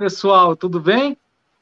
[0.00, 1.14] pessoal, tudo bem?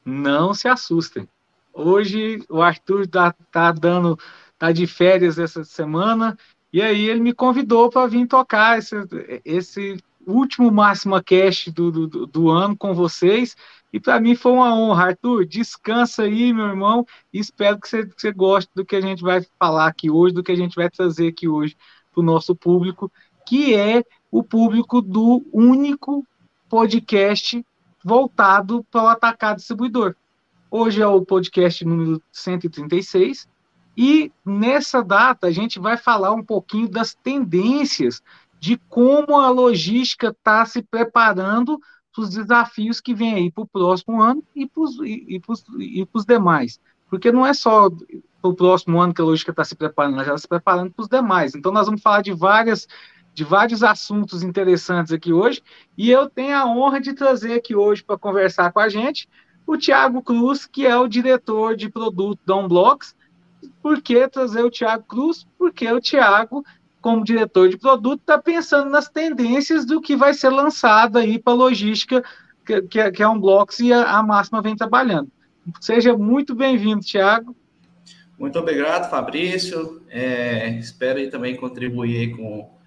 [0.05, 1.27] Não se assustem.
[1.73, 4.17] Hoje o Arthur tá, tá dando,
[4.57, 6.37] tá de férias essa semana
[6.71, 8.95] e aí ele me convidou para vir tocar esse,
[9.43, 13.57] esse último Máxima Cast do, do, do ano com vocês.
[13.91, 15.07] E para mim foi uma honra.
[15.07, 19.01] Arthur, descansa aí, meu irmão, e espero que você, que você goste do que a
[19.01, 21.75] gente vai falar aqui hoje, do que a gente vai trazer aqui hoje
[22.09, 23.11] para o nosso público,
[23.45, 26.25] que é o público do único
[26.69, 27.61] podcast
[28.09, 30.15] voltado para o atacado distribuidor.
[30.71, 33.47] Hoje é o podcast número 136
[33.95, 38.23] e nessa data a gente vai falar um pouquinho das tendências
[38.59, 41.79] de como a logística está se preparando
[42.11, 46.81] para os desafios que vem aí para o próximo ano e para os demais.
[47.11, 47.91] Porque não é só
[48.41, 50.91] para o próximo ano que a logística está se preparando, ela já está se preparando
[50.91, 51.53] para os demais.
[51.53, 52.87] Então, nós vamos falar de várias
[53.39, 55.63] de vários assuntos interessantes aqui hoje,
[55.97, 59.29] e eu tenho a honra de trazer aqui hoje para conversar com a gente
[59.65, 63.15] o Tiago Cruz, que é o diretor de produto da Unblocks.
[63.81, 65.47] Por que trazer o Tiago Cruz?
[65.57, 66.65] Porque o Tiago,
[66.99, 71.53] como diretor de produto, está pensando nas tendências do que vai ser lançado aí para
[71.53, 72.21] a logística
[72.65, 75.31] que, que, que a Unblocks e a, a Máxima vem trabalhando.
[75.79, 77.55] Seja muito bem-vindo, Tiago.
[78.37, 80.01] Muito obrigado, Fabrício.
[80.09, 82.78] É, espero aí também contribuir com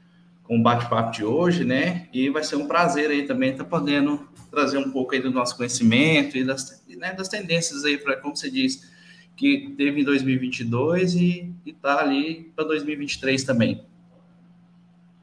[0.43, 2.09] com o bate-papo de hoje, né?
[2.12, 5.31] E vai ser um prazer aí também estar tá podendo trazer um pouco aí do
[5.31, 8.93] nosso conhecimento e das, né, das tendências aí para, como você diz,
[9.37, 13.83] que teve em 2022 e está ali para 2023 também.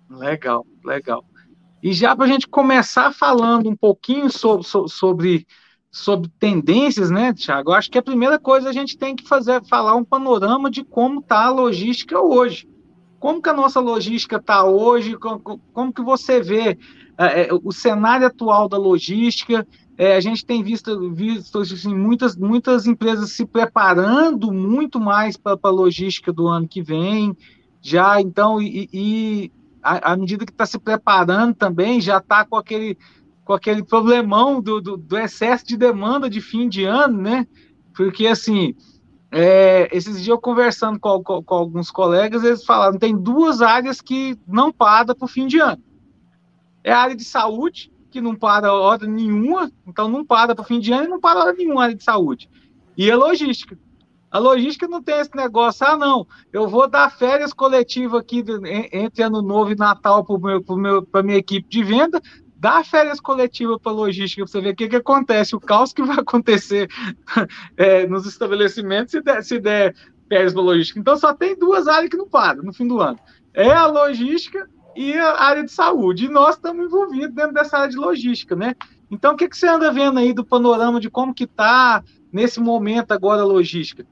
[0.09, 1.23] Legal, legal.
[1.81, 5.47] E já para a gente começar falando um pouquinho sobre, sobre,
[5.91, 7.71] sobre tendências, né, Tiago?
[7.71, 11.19] Acho que a primeira coisa a gente tem que fazer falar um panorama de como
[11.19, 12.67] está a logística hoje.
[13.19, 15.17] Como que a nossa logística está hoje?
[15.17, 15.39] Como,
[15.73, 16.77] como, que você vê
[17.17, 19.67] é, é, o cenário atual da logística?
[19.97, 25.57] É, a gente tem visto, visto assim, muitas, muitas empresas se preparando muito mais para
[25.61, 27.35] a logística do ano que vem.
[27.81, 29.51] Já então, e, e
[29.81, 32.97] à medida que está se preparando também, já está com aquele,
[33.43, 37.47] com aquele problemão do, do, do excesso de demanda de fim de ano, né?
[37.93, 38.75] Porque assim,
[39.31, 44.01] é, esses dias eu conversando com, com, com, alguns colegas, eles falaram tem duas áreas
[44.01, 45.81] que não param para o fim de ano.
[46.83, 50.65] É a área de saúde, que não para hora nenhuma, então não para para o
[50.65, 52.49] fim de ano e não para hora nenhuma área de saúde.
[52.97, 53.77] E a logística.
[54.31, 58.43] A logística não tem esse negócio, ah, não, eu vou dar férias coletivas aqui
[58.91, 62.21] entre Ano Novo e Natal para a minha equipe de venda,
[62.59, 66.03] dá férias coletivas para logística, para você ver o que, que acontece, o caos que
[66.03, 66.89] vai acontecer
[67.77, 69.95] é, nos estabelecimentos se der, se der
[70.27, 70.99] férias para logística.
[70.99, 73.17] Então, só tem duas áreas que não param no fim do ano.
[73.53, 76.25] É a logística e a área de saúde.
[76.25, 78.75] E nós estamos envolvidos dentro dessa área de logística, né?
[79.09, 82.59] Então, o que, que você anda vendo aí do panorama de como que está nesse
[82.59, 84.05] momento agora a logística?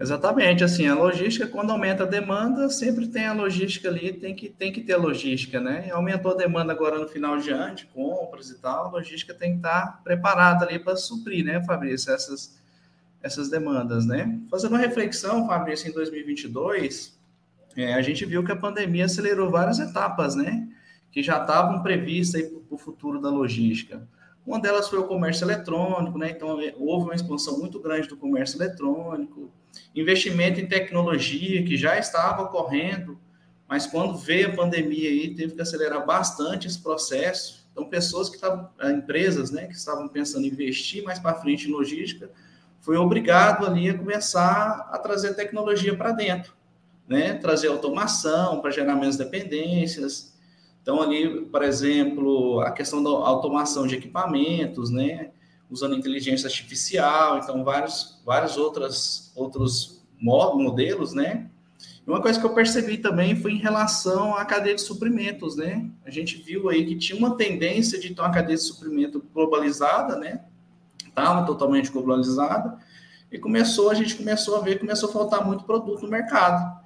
[0.00, 4.48] Exatamente, assim, a logística, quando aumenta a demanda, sempre tem a logística ali, tem que,
[4.48, 5.90] tem que ter a logística, né?
[5.90, 9.52] Aumentou a demanda agora no final de ano, de compras e tal, a logística tem
[9.52, 12.56] que estar preparada ali para suprir, né, Fabrício, essas,
[13.20, 14.38] essas demandas, né?
[14.48, 17.18] Fazendo uma reflexão, Fabrício, em 2022,
[17.76, 20.68] é, a gente viu que a pandemia acelerou várias etapas, né?
[21.10, 24.06] Que já estavam previstas para o futuro da logística.
[24.46, 26.30] Uma delas foi o comércio eletrônico, né?
[26.30, 29.50] Então, houve uma expansão muito grande do comércio eletrônico,
[29.94, 33.18] investimento em tecnologia que já estava ocorrendo,
[33.68, 37.68] mas quando veio a pandemia aí, teve que acelerar bastante esse processo.
[37.72, 41.68] Então, pessoas que estavam, eh, empresas, né, que estavam pensando em investir mais para frente
[41.68, 42.30] em logística,
[42.80, 46.54] foi obrigado ali a começar a trazer tecnologia para dentro,
[47.06, 50.34] né, trazer automação para gerar menos dependências.
[50.80, 55.30] Então, ali, por exemplo, a questão da automação de equipamentos, né,
[55.70, 61.48] usando inteligência artificial, então vários, vários outras, outros modelos, né?
[62.06, 65.90] Uma coisa que eu percebi também foi em relação à cadeia de suprimentos, né?
[66.06, 70.16] A gente viu aí que tinha uma tendência de ter uma cadeia de suprimento globalizada,
[70.16, 70.40] né?
[71.06, 72.78] Estava totalmente globalizada,
[73.30, 76.77] e começou, a gente começou a ver, começou a faltar muito produto no mercado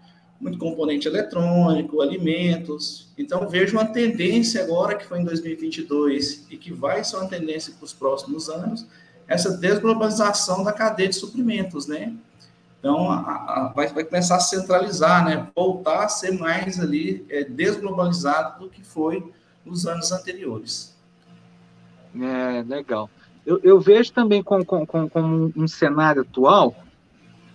[0.43, 3.09] muito componente eletrônico, alimentos.
[3.17, 7.73] Então, vejo uma tendência agora, que foi em 2022, e que vai ser uma tendência
[7.73, 8.85] para os próximos anos,
[9.29, 12.13] essa desglobalização da cadeia de suprimentos, né?
[12.81, 15.47] Então, a, a, vai, vai, começar a centralizar, né?
[15.55, 19.33] Voltar a ser mais ali é, desglobalizado do que foi
[19.65, 20.93] nos anos anteriores.
[22.21, 23.09] É, legal.
[23.47, 26.75] Eu, eu vejo também como com, com, com, um cenário atual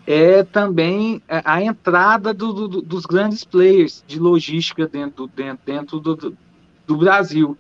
[0.08, 6.38] é também a entrada do, do, dos grandes players de logística dentro, dentro, dentro do,
[6.88, 7.58] do Brasil.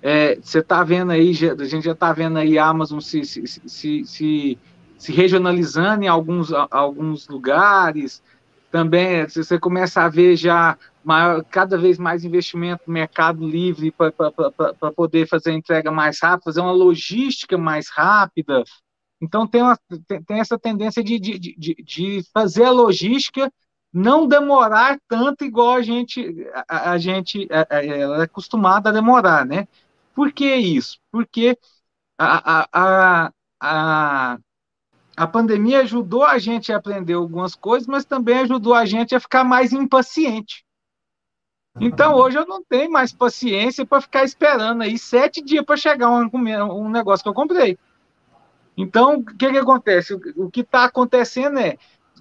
[0.00, 3.46] É, você está vendo aí, a gente já está vendo aí a Amazon se, se,
[3.46, 4.58] se, se,
[4.96, 8.22] se regionalizando em alguns, alguns lugares.
[8.70, 14.92] Também você começa a ver já maior, cada vez mais investimento no mercado livre para
[14.96, 18.64] poder fazer a entrega mais rápida, fazer uma logística mais rápida.
[19.22, 19.78] Então, tem, uma,
[20.26, 23.52] tem, essa tendência de, de, de, de, fazer a logística
[23.92, 29.68] não demorar tanto igual a gente, a, a gente é, é acostumada a demorar, né?
[30.12, 30.98] Por que isso?
[31.12, 31.56] Porque
[32.18, 34.38] a, a, a,
[35.16, 39.20] a pandemia ajudou a gente a aprender algumas coisas, mas também ajudou a gente a
[39.20, 40.64] ficar mais impaciente.
[41.80, 46.10] Então, hoje eu não tenho mais paciência para ficar esperando aí sete dias para chegar
[46.10, 47.78] um, um negócio que eu comprei.
[48.76, 50.14] Então, o que, que acontece?
[50.36, 51.76] O, que está acontecendo é,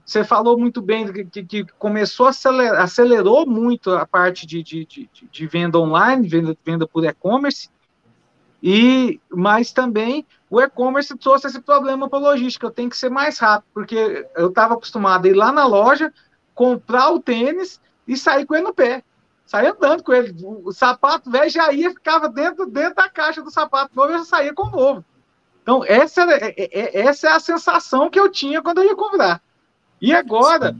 [0.05, 5.09] você falou muito bem que, que começou acelerar, acelerou muito a parte de, de, de,
[5.31, 7.69] de venda online, venda, venda por e-commerce,
[8.61, 12.65] e mas também o e-commerce trouxe esse problema para a logística.
[12.65, 16.13] Eu tenho que ser mais rápido, porque eu estava acostumado a ir lá na loja,
[16.53, 19.03] comprar o tênis e sair com ele no pé
[19.51, 20.33] saía andando com ele.
[20.63, 24.23] O sapato velho já ia, ficava dentro, dentro da caixa do sapato novo e já
[24.23, 25.05] saía com o novo.
[25.61, 28.95] Então, essa, é, é, é, essa é a sensação que eu tinha quando eu ia
[28.95, 29.41] comprar.
[30.01, 30.75] E agora,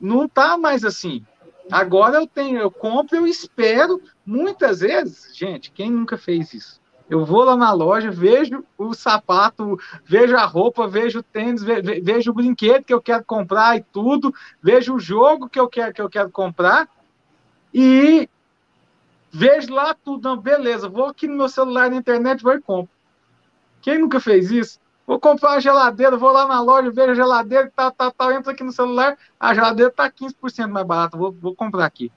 [0.00, 1.24] não está mais assim.
[1.70, 4.00] Agora eu tenho, eu compro, eu espero.
[4.24, 6.80] Muitas vezes, gente, quem nunca fez isso?
[7.08, 12.30] Eu vou lá na loja, vejo o sapato, vejo a roupa, vejo o tênis, vejo
[12.30, 16.00] o brinquedo que eu quero comprar e tudo, vejo o jogo que eu quero, que
[16.00, 16.88] eu quero comprar
[17.72, 18.28] e
[19.30, 22.92] vejo lá tudo, não, beleza, vou aqui no meu celular na internet, vou e compro.
[23.82, 24.80] Quem nunca fez isso?
[25.06, 28.52] Vou comprar uma geladeira, vou lá na loja, vejo a geladeira, tá, tá, tá, entra
[28.52, 32.10] aqui no celular, a geladeira tá 15% mais barata, vou, vou comprar aqui.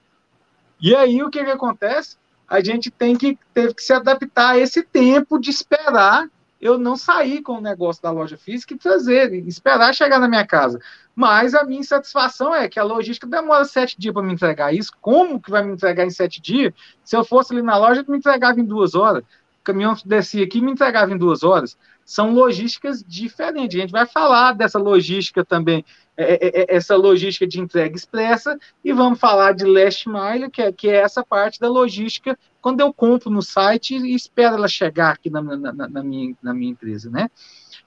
[0.80, 2.16] E aí o que que acontece?
[2.48, 6.28] A gente tem que teve que se adaptar a esse tempo de esperar
[6.60, 10.46] eu não sair com o negócio da loja física e trazer, esperar chegar na minha
[10.46, 10.80] casa.
[11.14, 14.92] Mas a minha insatisfação é que a logística demora sete dias para me entregar isso.
[15.00, 16.72] Como que vai me entregar em sete dias?
[17.04, 19.22] Se eu fosse ali na loja, me entregava em duas horas.
[19.66, 21.76] Caminhão descia aqui e me entregava em duas horas.
[22.04, 23.76] São logísticas diferentes.
[23.76, 25.84] A gente vai falar dessa logística também,
[26.16, 30.62] é, é, é, essa logística de entrega expressa, e vamos falar de last mile, que
[30.62, 34.68] é, que é essa parte da logística quando eu compro no site e espero ela
[34.68, 37.28] chegar aqui na, na, na, minha, na minha empresa, né?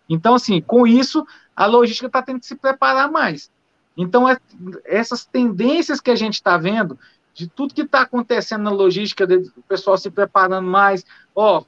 [0.09, 3.49] Então, assim, com isso, a logística está tendo que se preparar mais.
[3.95, 4.25] Então,
[4.85, 6.97] essas tendências que a gente está vendo,
[7.39, 9.23] de tudo que está acontecendo na logística,
[9.55, 11.05] o pessoal se preparando mais.
[11.33, 11.63] Ó,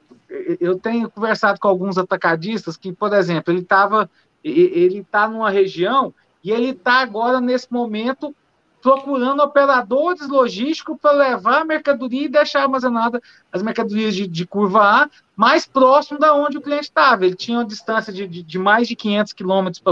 [0.60, 4.10] eu tenho conversado com alguns atacadistas que, por exemplo, ele estava,
[4.44, 6.12] ele está numa região
[6.44, 8.34] e ele está agora nesse momento
[8.82, 14.82] procurando operadores logísticos para levar a mercadoria e deixar armazenada as mercadorias de, de, curva
[14.82, 17.24] A mais próximo da onde o cliente estava.
[17.24, 19.82] Ele tinha uma distância de, de, de mais de 500 quilômetros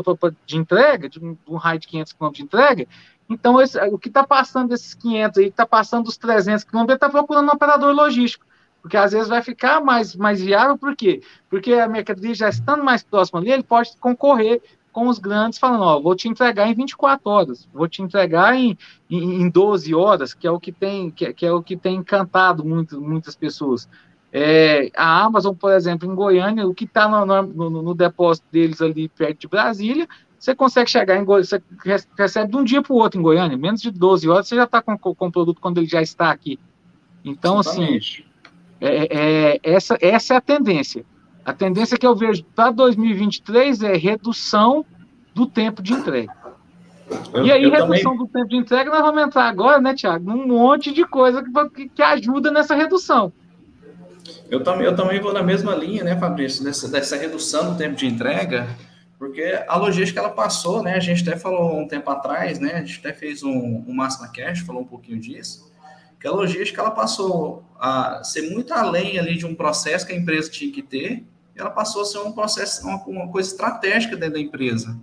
[0.45, 2.87] de entrega, de um, um, raio de 500 quilômetros de entrega.
[3.31, 7.09] Então, esse, o que está passando desses 500 aí, está passando dos 300 quilômetros, está
[7.09, 8.45] procurando um operador logístico.
[8.83, 11.23] Porque às vezes vai ficar mais, mais viável, por quê?
[11.49, 14.61] Porque a mercadoria já estando mais próxima ali, ele pode concorrer
[14.91, 18.77] com os grandes, falando, ó, vou te entregar em 24 horas, vou te entregar em,
[19.09, 21.97] em, em 12 horas, que é o que tem, que, que é o que tem
[21.97, 23.89] encantado muito, muitas pessoas.
[24.33, 28.81] É, a Amazon, por exemplo, em Goiânia, o que está no, no, no, depósito deles
[28.81, 30.09] ali perto de Brasília,
[30.41, 31.63] você consegue chegar em Goiânia, você
[32.17, 34.65] recebe de um dia para o outro em Goiânia, menos de 12 horas, você já
[34.65, 36.59] está com, com, o produto quando ele já está aqui.
[37.23, 38.27] Então, assim, Exatamente.
[38.81, 41.05] assim, é, é, essa, essa é a tendência.
[41.45, 44.83] A tendência que eu vejo para 2023 é redução
[45.35, 46.35] do tempo de entrega.
[47.35, 48.17] Eu, e aí, redução também...
[48.17, 51.45] do tempo de entrega, nós vamos entrar agora, né, Tiago, num monte de coisa
[51.75, 53.31] que, que ajuda nessa redução.
[54.51, 57.97] Eu também, eu também vou na mesma linha, né, Fabrício, dessa, dessa redução do tempo
[57.97, 58.67] de entrega,
[59.21, 60.95] porque a logística ela passou, né?
[60.95, 62.77] A gente até falou um tempo atrás, né?
[62.77, 65.71] A gente até fez um, um Máxima Cash, falou um pouquinho disso,
[66.19, 70.17] que a logística ela passou a ser muito além ali de um processo que a
[70.17, 71.23] empresa tinha que ter,
[71.55, 74.99] ela passou a ser um processo, uma, uma coisa estratégica dentro da empresa.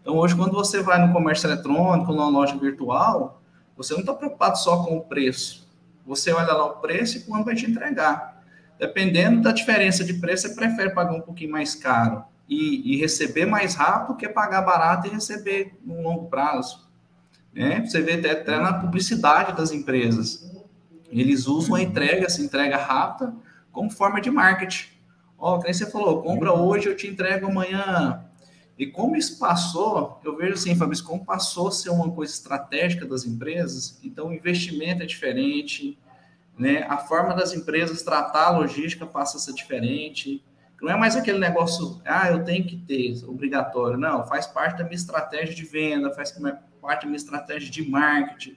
[0.00, 3.42] Então, hoje, quando você vai no comércio eletrônico, numa loja virtual,
[3.76, 5.68] você não está preocupado só com o preço.
[6.06, 8.44] Você olha lá o preço e quando vai te entregar.
[8.78, 13.46] Dependendo da diferença de preço, você prefere pagar um pouquinho mais caro e, e receber
[13.46, 16.88] mais rápido que pagar barato e receber no longo prazo.
[17.52, 17.84] Né?
[17.84, 20.50] Você vê até, até na publicidade das empresas.
[21.10, 23.34] Eles usam a entrega, essa entrega rápida,
[23.72, 24.88] como forma de marketing.
[25.38, 28.24] Ó, como você falou, compra hoje, eu te entrego amanhã.
[28.78, 33.06] E como isso passou, eu vejo assim, Fabrício, como passou a ser uma coisa estratégica
[33.06, 35.98] das empresas, então o investimento é diferente,
[36.58, 36.84] né?
[36.88, 40.42] A forma das empresas tratar a logística passa a ser diferente.
[40.80, 43.96] Não é mais aquele negócio, ah, eu tenho que ter, obrigatório.
[43.96, 46.32] Não, faz parte da minha estratégia de venda, faz
[46.80, 48.56] parte da minha estratégia de marketing.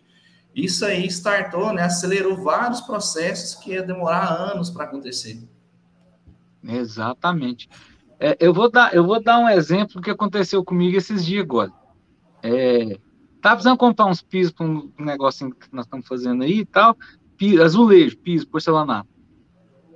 [0.54, 5.42] Isso aí startou, né, acelerou vários processos que ia demorar anos para acontecer.
[6.64, 7.70] Exatamente.
[8.20, 11.72] É, eu, vou dar, eu vou dar um exemplo que aconteceu comigo esses dias agora.
[12.44, 13.00] É,
[13.42, 16.98] tá precisando comprar uns pisos para um negocinho que nós estamos fazendo aí e tal,
[17.38, 19.08] piso, azulejo, piso, porcelanato.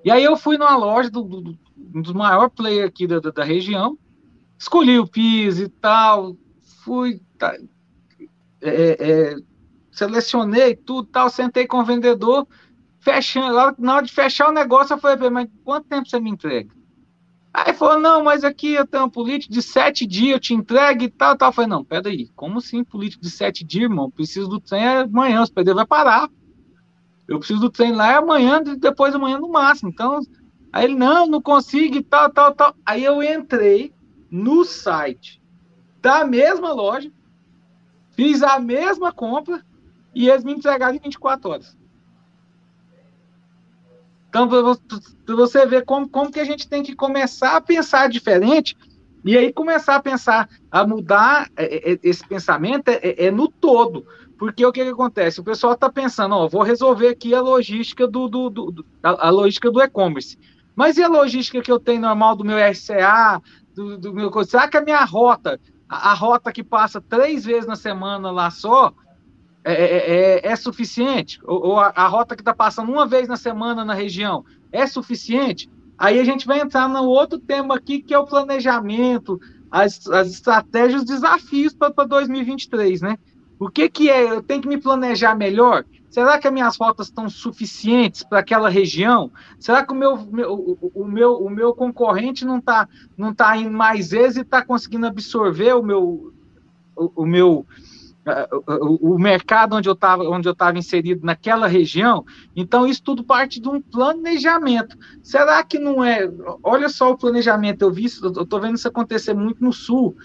[0.05, 3.31] E aí eu fui numa loja do, do, um dos maiores players aqui da, da,
[3.31, 3.97] da, região,
[4.57, 6.35] escolhi o piso e tal,
[6.83, 7.55] fui, tá,
[8.61, 9.35] é, é,
[9.91, 12.47] selecionei tudo tal, sentei com o vendedor,
[12.99, 16.71] fechando, na hora de fechar o negócio, eu falei, mas quanto tempo você me entrega?
[17.53, 21.03] Aí falou, não, mas aqui eu tenho um político de sete dias, eu te entrego
[21.03, 21.49] e tal, tal.
[21.49, 24.09] Eu falei, não, peraí, como assim político de sete dias, irmão?
[24.09, 26.27] Preciso do trem amanhã, o PD vai parar.
[27.27, 29.91] Eu preciso do trem lá é amanhã, depois amanhã no máximo.
[29.91, 30.19] Então,
[30.73, 32.75] aí ele, não, não consigo e tal, tal, tal.
[32.85, 33.93] Aí eu entrei
[34.29, 35.41] no site
[36.01, 37.11] da mesma loja,
[38.11, 39.63] fiz a mesma compra
[40.13, 41.77] e eles me entregaram em 24 horas.
[44.27, 48.75] Então, para você ver como, como que a gente tem que começar a pensar diferente
[49.23, 53.47] e aí começar a pensar, a mudar é, é, esse pensamento é, é, é no
[53.47, 54.05] todo.
[54.37, 55.39] Porque o que, que acontece?
[55.39, 59.71] O pessoal está pensando, ó, vou resolver aqui a logística do, do, do, a, logística
[59.71, 60.37] do e-commerce.
[60.75, 63.41] Mas e a logística que eu tenho normal do meu RCA,
[63.73, 67.67] do, do meu Será que a minha rota, a, a, rota que passa três vezes
[67.67, 68.93] na semana lá só,
[69.63, 71.39] é, é, é, é suficiente?
[71.43, 74.87] Ou, ou a, a, rota que está passando uma vez na semana na região é
[74.87, 75.69] suficiente?
[75.97, 79.39] Aí a gente vai entrar no outro tema aqui, que é o planejamento,
[79.69, 83.17] as, as estratégias, os desafios para 2023, né?
[83.59, 84.31] O que, que é?
[84.31, 85.85] Eu tenho que me planejar melhor?
[86.13, 89.31] Será que as minhas rotas estão suficientes para aquela região?
[89.59, 93.71] Será que o meu, meu, o, meu, o meu concorrente não está não tá indo
[93.71, 96.31] mais vezes e está conseguindo absorver o meu,
[96.95, 97.65] o, o meu,
[98.79, 102.23] o, o mercado onde eu estava onde eu estava inserido naquela região.
[102.55, 104.95] Então isso tudo parte de um planejamento.
[105.23, 106.31] Será que não é?
[106.61, 107.81] Olha só o planejamento.
[107.81, 110.15] Eu vi eu estou vendo isso acontecer muito no sul.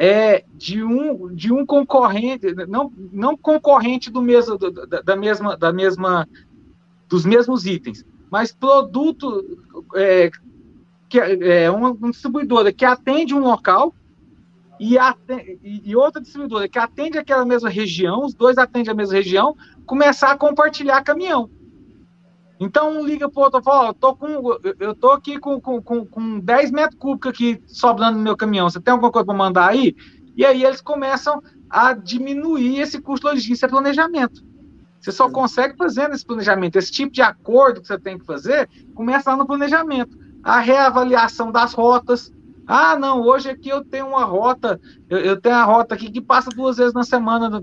[0.00, 5.72] É de um de um concorrente, não não concorrente do mesmo da, da mesma da
[5.72, 6.28] mesma
[7.08, 9.58] dos mesmos itens, mas produto
[9.96, 10.30] é,
[11.08, 13.92] que é uma, distribuidora que atende um local
[14.78, 19.16] e, atende, e outra distribuidora que atende aquela mesma região, os dois atendem a mesma
[19.16, 21.50] região, começar a compartilhar caminhão.
[22.60, 24.26] Então, liga para o outro e fala, ó, tô com,
[24.80, 28.68] eu tô aqui com, com, com, com 10 metros cúbicos aqui sobrando no meu caminhão,
[28.68, 29.94] você tem alguma coisa para mandar aí?
[30.36, 34.42] E aí eles começam a diminuir esse custo logístico, isso é planejamento.
[35.00, 38.68] Você só consegue fazendo esse planejamento, esse tipo de acordo que você tem que fazer,
[38.94, 40.18] começa lá no planejamento.
[40.42, 42.32] A reavaliação das rotas,
[42.66, 46.20] ah, não, hoje aqui eu tenho uma rota, eu, eu tenho a rota aqui que
[46.20, 47.62] passa duas vezes na semana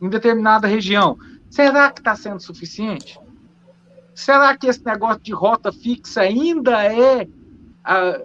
[0.00, 1.16] em determinada região.
[1.48, 3.18] Será que está sendo suficiente?
[4.14, 7.26] Será que esse negócio de rota fixa ainda é
[7.84, 8.20] a,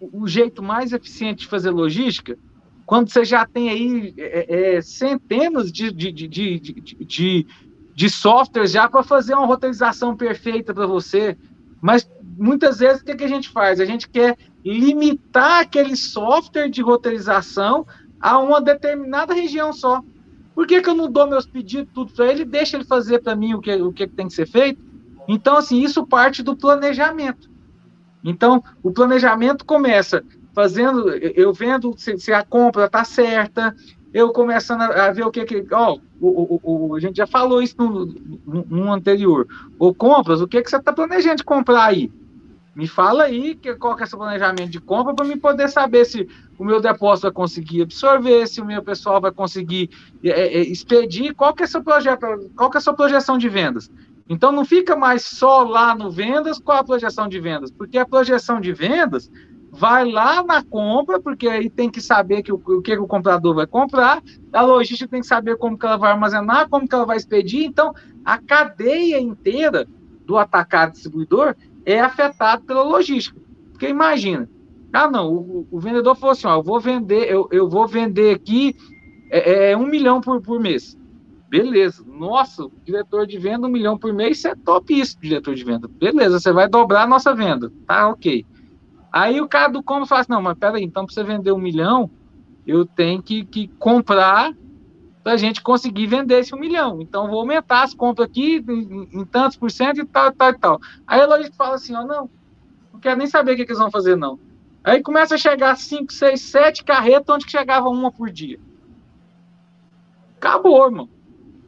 [0.00, 2.38] o jeito mais eficiente de fazer logística?
[2.84, 7.46] Quando você já tem aí é, é, centenas de, de, de, de,
[7.94, 11.38] de, softwares já para fazer uma roteirização perfeita para você,
[11.80, 13.78] mas muitas vezes o que, a gente faz?
[13.80, 17.86] A gente quer limitar aquele software de roteirização
[18.20, 20.02] a uma determinada região só.
[20.52, 23.36] Por que, que eu não dou meus pedidos tudo para ele deixa ele fazer para
[23.36, 24.89] mim o que, o que tem que ser feito?
[25.28, 27.50] Então, assim, isso parte do planejamento.
[28.24, 30.22] Então, o planejamento começa
[30.54, 33.74] fazendo, eu vendo se, se a compra está certa,
[34.12, 37.62] eu começando a, ver o que que, ó, o, o, o, a gente já falou
[37.62, 39.46] isso no, no, no anterior.
[39.78, 42.12] O compras, o que que você está planejando de comprar aí?
[42.74, 45.68] Me fala aí que, qual que é o seu planejamento de compra para me poder
[45.68, 49.90] saber se o meu depósito vai conseguir absorver, se o meu pessoal vai conseguir
[50.24, 52.20] é, é, expedir, qual que é seu projeto,
[52.56, 53.90] qual que é a sua projeção de vendas.
[54.30, 58.06] Então não fica mais só lá no vendas com a projeção de vendas, porque a
[58.06, 59.28] projeção de vendas
[59.72, 63.56] vai lá na compra, porque aí tem que saber que o, o que o comprador
[63.56, 64.22] vai comprar,
[64.52, 67.64] a logística tem que saber como que ela vai armazenar, como que ela vai expedir,
[67.64, 67.92] então
[68.24, 69.84] a cadeia inteira
[70.24, 73.40] do atacado distribuidor é afetado pela logística.
[73.72, 74.48] Porque imagina,
[74.92, 78.36] ah, não, o, o vendedor falou assim: ó, eu vou vender, eu, eu vou vender
[78.36, 78.76] aqui
[79.28, 80.96] é, é, um milhão por, por mês.
[81.50, 82.04] Beleza.
[82.06, 85.88] Nossa, diretor de venda, um milhão por mês, isso é top isso, diretor de venda.
[85.88, 87.72] Beleza, você vai dobrar a nossa venda.
[87.88, 88.46] Tá, ok.
[89.12, 91.58] Aí o cara do como fala assim, não, mas peraí, então para você vender um
[91.58, 92.08] milhão,
[92.64, 94.54] eu tenho que, que comprar
[95.24, 97.02] para a gente conseguir vender esse um milhão.
[97.02, 100.80] Então, vou aumentar as compras aqui em, em tantos por cento e tal, tal, tal.
[101.04, 102.30] Aí a lógica fala assim, ó, não,
[102.92, 104.38] não quero nem saber o que, que eles vão fazer, não.
[104.84, 108.60] Aí começa a chegar 5, 6, 7 carretas, onde que chegava uma por dia.
[110.38, 111.08] Acabou, irmão.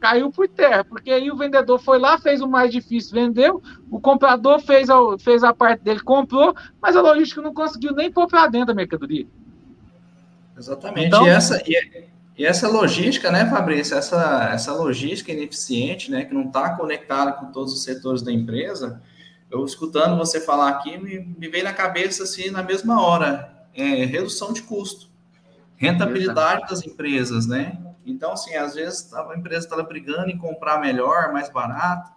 [0.03, 4.01] Caiu por terra, porque aí o vendedor foi lá, fez o mais difícil, vendeu, o
[4.01, 8.27] comprador fez a, fez a parte dele, comprou, mas a logística não conseguiu nem pôr
[8.27, 9.25] para dentro da mercadoria.
[10.57, 11.07] Exatamente.
[11.07, 12.05] Então, e, essa, e,
[12.37, 17.45] e, essa logística, né, Fabrício, essa, essa logística ineficiente, né, que não está conectada com
[17.53, 19.01] todos os setores da empresa,
[19.49, 24.03] eu escutando você falar aqui, me, me veio na cabeça, assim, na mesma hora, é,
[24.03, 25.07] redução de custo,
[25.77, 27.77] rentabilidade das empresas, né?
[28.05, 32.11] Então, assim, às vezes a empresa está brigando em comprar melhor, mais barato,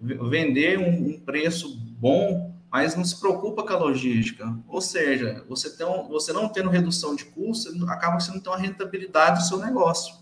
[0.00, 4.56] vender um, um preço bom, mas não se preocupa com a logística.
[4.68, 8.52] Ou seja, você, tem um, você não tendo redução de custo, acaba você não tem
[8.52, 10.14] uma rentabilidade do seu negócio.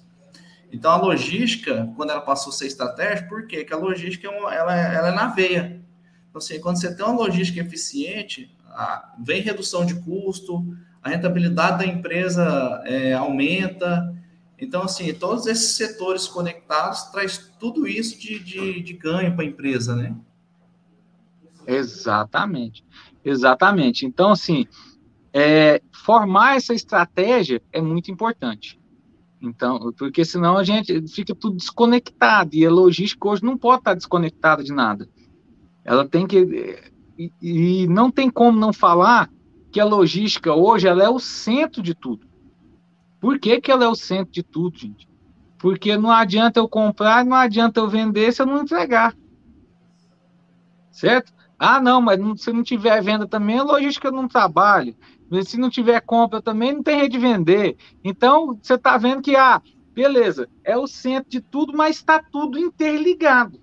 [0.72, 3.58] Então, a logística, quando ela passou a ser estratégica, por quê?
[3.58, 5.80] Porque a logística é ela, ela é na veia.
[6.28, 10.64] Então, assim, quando você tem uma logística eficiente, a, vem redução de custo,
[11.02, 14.14] a rentabilidade da empresa é, aumenta.
[14.58, 19.48] Então, assim, todos esses setores conectados traz tudo isso de, de, de ganho para a
[19.48, 20.16] empresa, né?
[21.66, 22.84] Exatamente,
[23.24, 24.06] exatamente.
[24.06, 24.66] Então, assim,
[25.32, 28.80] é, formar essa estratégia é muito importante.
[29.42, 33.94] Então, porque senão a gente fica tudo desconectado e a logística hoje não pode estar
[33.94, 35.08] desconectada de nada.
[35.84, 36.82] Ela tem que
[37.18, 39.30] e, e não tem como não falar
[39.70, 42.26] que a logística hoje ela é o centro de tudo.
[43.26, 45.08] Por que, que ela é o centro de tudo, gente?
[45.58, 49.16] Porque não adianta eu comprar, não adianta eu vender se eu não entregar.
[50.92, 51.34] Certo?
[51.58, 54.94] Ah, não, mas não, se não tiver venda também, a logística não trabalha.
[55.44, 57.76] Se não tiver compra também, não tem rede de vender.
[58.04, 59.60] Então, você está vendo que, ah,
[59.92, 63.60] beleza, é o centro de tudo, mas está tudo interligado.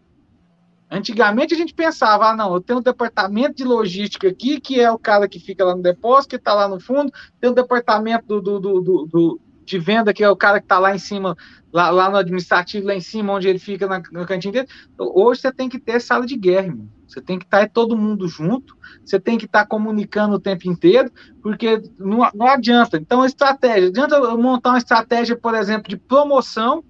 [0.93, 4.91] Antigamente a gente pensava, ah, não, eu tenho um departamento de logística aqui, que é
[4.91, 8.27] o cara que fica lá no depósito, que está lá no fundo, tem um departamento
[8.27, 11.35] do, do, do, do, de venda, que é o cara que está lá em cima,
[11.71, 14.67] lá, lá no administrativo, lá em cima, onde ele fica na, na cantinha dele.
[14.97, 16.89] Hoje você tem que ter sala de guerra, irmão.
[17.07, 20.39] Você tem que estar tá todo mundo junto, você tem que estar tá comunicando o
[20.39, 22.97] tempo inteiro, porque não, não adianta.
[22.97, 26.83] Então, estratégia, adianta eu montar uma estratégia, por exemplo, de promoção,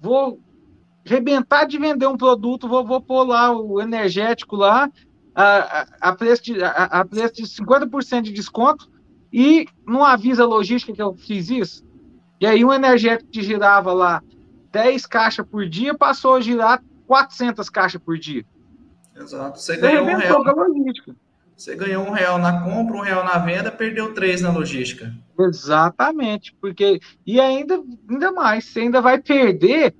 [0.00, 0.40] vou
[1.04, 4.90] rebentar de vender um produto, vou, vou pôr lá o energético lá,
[5.34, 8.90] a, a preço, de, a, a preço de 50% de desconto,
[9.32, 11.89] e não avisa a logística que eu fiz isso.
[12.40, 14.22] E aí um energético que girava lá
[14.72, 18.44] 10 caixas por dia passou a girar 400 caixas por dia.
[19.16, 19.58] Exato.
[19.58, 20.42] Você ganhou um real.
[20.42, 21.14] logística.
[21.56, 25.14] Você ganhou um real na compra, um real na venda, perdeu três na logística.
[25.38, 29.94] Exatamente, porque e ainda, ainda mais, você ainda vai perder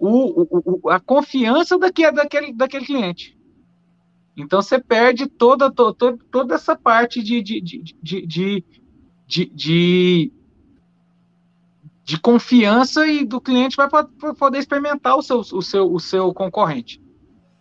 [0.00, 3.38] o, o, a confiança daquele, daquele, daquele cliente.
[4.36, 8.64] Então você perde toda, toda, toda essa parte de, de, de, de, de,
[9.26, 10.32] de, de
[12.20, 13.88] confiança e do cliente vai
[14.38, 17.02] poder experimentar o seu, o seu, o seu concorrente.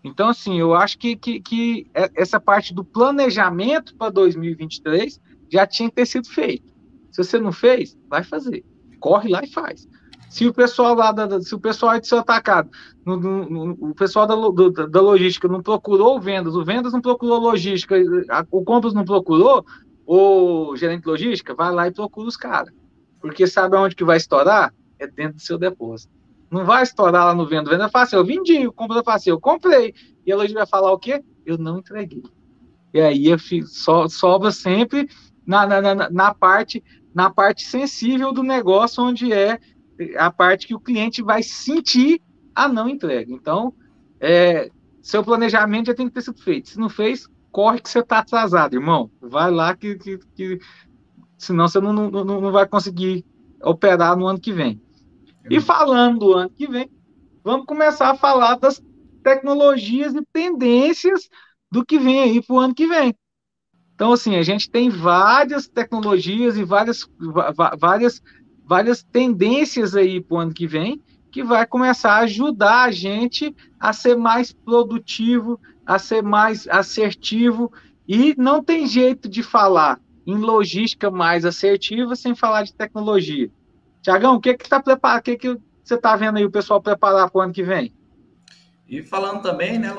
[0.04, 5.20] Então, assim, eu acho que, que, que é, essa parte do planejamento para 2023
[5.52, 6.72] já tinha que ter sido feito.
[7.12, 8.64] Se você não fez, vai fazer.
[9.00, 9.88] Corre lá e faz.
[10.30, 12.70] Se o pessoal lá, da, se o pessoal do seu atacado,
[13.04, 17.02] no, no, no, o pessoal da, do, da logística não procurou vendas, o vendas não
[17.02, 17.96] procurou logística,
[18.30, 19.66] a, o compras não procurou,
[20.06, 22.74] o gerente de logística vai lá e procura os caras.
[23.26, 24.72] Porque sabe aonde que vai estourar?
[25.00, 26.14] É dentro do seu depósito.
[26.52, 27.72] Não vai estourar lá no venda.
[27.72, 29.96] Venda fácil, eu vendi, o compra fácil, eu comprei.
[30.24, 31.24] E a loja vai falar o quê?
[31.44, 32.22] Eu não entreguei.
[32.94, 33.26] E aí
[33.66, 35.10] so, sobra sempre
[35.44, 36.84] na, na, na, na, parte
[37.16, 39.60] na parte sensível do negócio, onde é
[40.20, 42.22] a parte que o cliente vai sentir
[42.54, 43.34] a não entrega.
[43.34, 43.74] Então,
[44.20, 44.70] é,
[45.02, 46.70] seu planejamento já tem que ter sido feito.
[46.70, 49.10] Se não fez, corre que você está atrasado, irmão.
[49.20, 50.60] Vai lá que, que, que
[51.46, 53.26] senão você não, não, não vai conseguir
[53.62, 54.82] operar no ano que vem.
[55.50, 56.90] E falando do ano que vem,
[57.44, 58.82] vamos começar a falar das
[59.24, 61.30] tecnologias e tendências
[61.72, 63.16] do que vem aí para o ano que vem.
[63.94, 67.10] Então, assim, a gente tem várias tecnologias e várias,
[67.80, 68.22] várias,
[68.66, 73.56] várias tendências aí para o ano que vem, que vai começar a ajudar a gente
[73.80, 77.72] a ser mais produtivo, a ser mais assertivo,
[78.08, 83.50] e não tem jeito de falar em logística mais assertiva sem falar de tecnologia.
[84.02, 85.20] Tiagão, o que que está preparado?
[85.20, 87.94] O que que você está vendo aí o pessoal preparar para o ano que vem?
[88.88, 89.94] E falando também, né,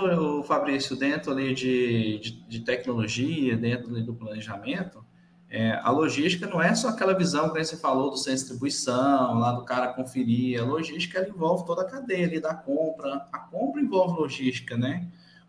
[0.46, 5.04] Fabrício, dentro ali de, de, de tecnologia, dentro do planejamento,
[5.48, 9.38] é, a logística não é só aquela visão que você falou do centro de distribuição,
[9.38, 10.60] lá do cara conferir.
[10.60, 13.26] A logística envolve toda a cadeia ali da compra.
[13.32, 15.06] A compra envolve logística, né?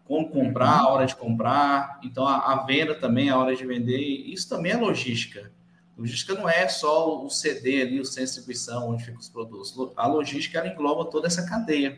[0.08, 2.00] Como comprar, a hora de comprar.
[2.04, 4.00] Então, a, a venda também, a hora de vender.
[4.00, 5.52] Isso também é logística.
[5.98, 9.76] Logística não é só o CD ali, o centro de distribuição, onde ficam os produtos.
[9.96, 11.98] A logística ela engloba toda essa cadeia.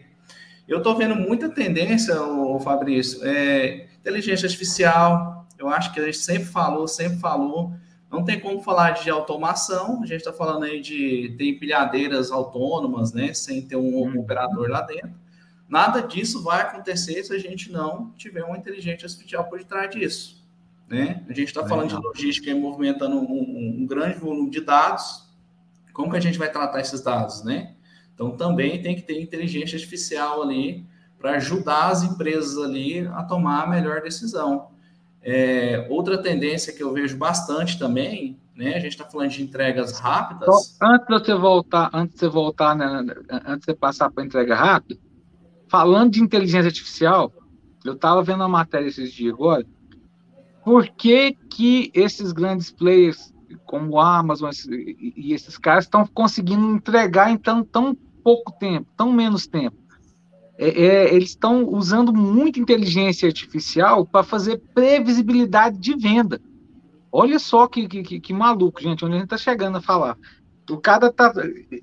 [0.67, 5.47] Eu estou vendo muita tendência, o Fabrício, é, inteligência artificial.
[5.57, 7.73] Eu acho que a gente sempre falou, sempre falou.
[8.09, 10.01] Não tem como falar de automação.
[10.01, 14.19] A gente está falando aí de ter empilhadeiras autônomas, né, sem ter um uhum.
[14.19, 15.11] operador lá dentro.
[15.69, 20.43] Nada disso vai acontecer se a gente não tiver uma inteligência artificial por detrás disso.
[20.87, 21.23] Né?
[21.29, 25.29] A gente está falando de logística e movimentando um, um, um grande volume de dados.
[25.93, 27.75] Como que a gente vai tratar esses dados, né?
[28.15, 30.85] Então, também tem que ter inteligência artificial ali
[31.19, 34.69] para ajudar as empresas ali a tomar a melhor decisão.
[35.21, 38.75] É, outra tendência que eu vejo bastante também, né?
[38.75, 40.75] A gente está falando de entregas rápidas.
[40.81, 42.85] antes de você voltar, antes de você voltar, né,
[43.45, 44.99] antes de você passar para entrega rápida,
[45.69, 47.31] falando de inteligência artificial,
[47.85, 49.65] eu estava vendo a matéria esses dias agora.
[50.63, 53.33] Por que, que esses grandes players
[53.65, 59.45] como o Amazon e esses caras estão conseguindo entregar então tão pouco tempo, tão menos
[59.45, 59.77] tempo.
[60.57, 66.41] É, é, eles estão usando muita inteligência artificial para fazer previsibilidade de venda.
[67.11, 70.17] Olha só que, que, que, maluco, gente, onde a gente está chegando a falar.
[70.69, 71.31] O cara tá,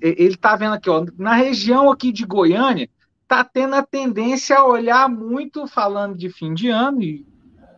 [0.01, 2.89] ele está vendo aqui, ó, na região aqui de Goiânia,
[3.27, 7.27] está tendo a tendência a olhar muito, falando de fim de ano e,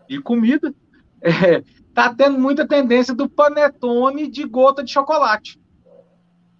[0.07, 0.73] e comida,
[1.21, 5.59] é, tá tendo muita tendência do panetone de gota de chocolate.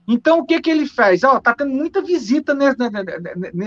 [0.08, 1.24] Então, o que, que ele faz?
[1.24, 2.78] Ó, tá tendo muita visita nesse,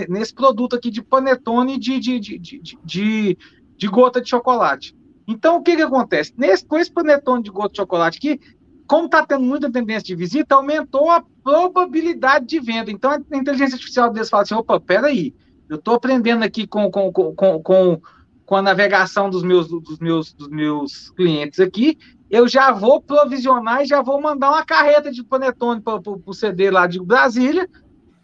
[0.09, 3.37] nesse produto aqui de panetone de, de, de, de, de,
[3.77, 4.93] de gota de chocolate.
[5.25, 6.33] Então, o que, que acontece?
[6.37, 8.41] Nesse, com esse panetone de gota de chocolate aqui,
[8.85, 12.89] como está tendo muita tendência de visita, aumentou a probabilidade de venda.
[12.89, 15.33] Então, a inteligência artificial deles fala assim, opa, peraí,
[15.69, 18.01] eu estou aprendendo aqui com, com, com, com,
[18.45, 21.97] com a navegação dos meus, dos, meus, dos meus clientes aqui,
[22.29, 26.71] eu já vou provisionar e já vou mandar uma carreta de panetone para o CD
[26.71, 27.69] lá de Brasília,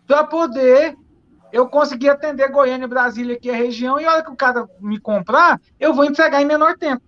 [0.08, 0.95] para poder
[1.51, 4.99] eu conseguir atender Goiânia, Brasília, aqui a região, e a hora que o cara me
[4.99, 7.03] comprar, eu vou entregar em menor tempo.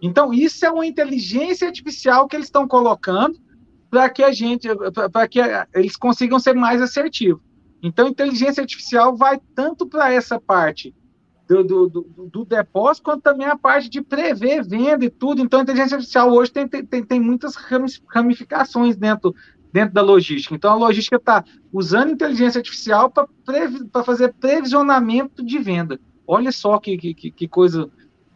[0.00, 3.38] Então, isso é uma inteligência artificial que eles estão colocando
[3.90, 4.68] para que a gente,
[5.12, 5.40] para que
[5.74, 7.42] eles consigam ser mais assertivos.
[7.82, 10.94] Então, inteligência artificial vai tanto para essa parte
[11.48, 15.40] do, do, do, do, depósito, quanto também a parte de prever venda e tudo.
[15.40, 17.54] Então, a inteligência artificial hoje tem, tem, tem muitas
[18.06, 19.34] ramificações dentro,
[19.72, 20.54] dentro da logística.
[20.54, 25.98] Então, a logística está usando inteligência artificial para fazer previsionamento de venda.
[26.26, 27.88] Olha só que, que, que coisa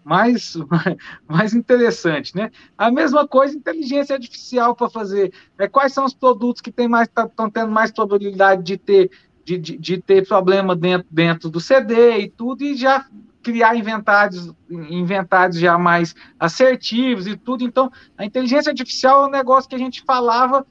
[0.04, 0.56] mais,
[1.28, 2.50] mais interessante, né?
[2.76, 5.32] A mesma coisa, inteligência artificial para fazer.
[5.58, 9.10] É, quais são os produtos que estão tá, tendo mais probabilidade de ter
[9.44, 13.04] de, de, de, ter problema dentro, dentro do CD e tudo, e já
[13.42, 17.64] criar inventários, inventários já mais assertivos e tudo.
[17.64, 20.64] Então, a inteligência artificial é um negócio que a gente falava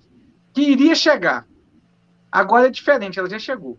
[0.54, 1.46] que iria chegar.
[2.32, 3.78] Agora é diferente, ela já chegou.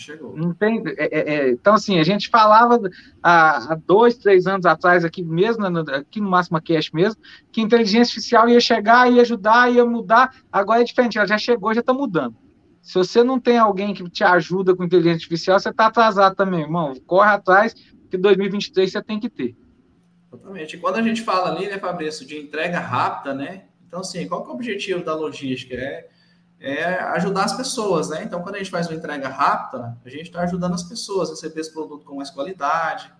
[0.00, 0.34] Chegou.
[0.34, 2.80] Não tem, é, é, é então, assim, a gente falava
[3.22, 7.20] há, há, dois, três anos atrás, aqui mesmo, aqui no Máxima Cash mesmo,
[7.52, 10.34] que inteligência artificial ia chegar, ia ajudar, ia mudar.
[10.50, 12.34] Agora é diferente, ela já chegou, já está mudando.
[12.80, 16.62] Se você não tem alguém que te ajuda com inteligência artificial, você está atrasado também,
[16.62, 16.94] irmão.
[17.06, 17.74] Corre atrás,
[18.10, 19.54] que 2023 você tem que ter.
[20.32, 20.76] Exatamente.
[20.76, 23.64] E quando a gente fala ali, né, Fabrício, de entrega rápida, né?
[23.86, 25.74] Então, assim, qual que é o objetivo da logística?
[25.74, 26.08] É,
[26.60, 28.22] é ajudar as pessoas, né?
[28.22, 31.32] Então, quando a gente faz uma entrega rápida, a gente está ajudando as pessoas a
[31.32, 33.10] receber esse produto com mais qualidade.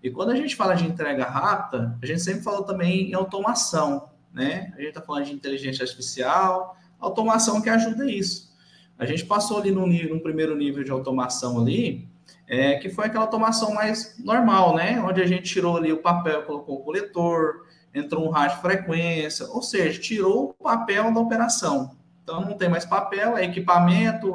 [0.00, 4.10] E quando a gente fala de entrega rápida, a gente sempre falou também em automação,
[4.32, 4.72] né?
[4.76, 8.54] A gente está falando de inteligência artificial, automação que ajuda isso.
[8.96, 12.08] A gente passou ali no, nível, primeiro nível de automação ali,
[12.46, 15.00] é, que foi aquela automação mais normal, né?
[15.00, 19.60] Onde a gente tirou ali o papel, colocou o coletor, entrou um rádio frequência, ou
[19.60, 21.96] seja, tirou o papel da operação.
[22.26, 24.34] Então não tem mais papel, é equipamento,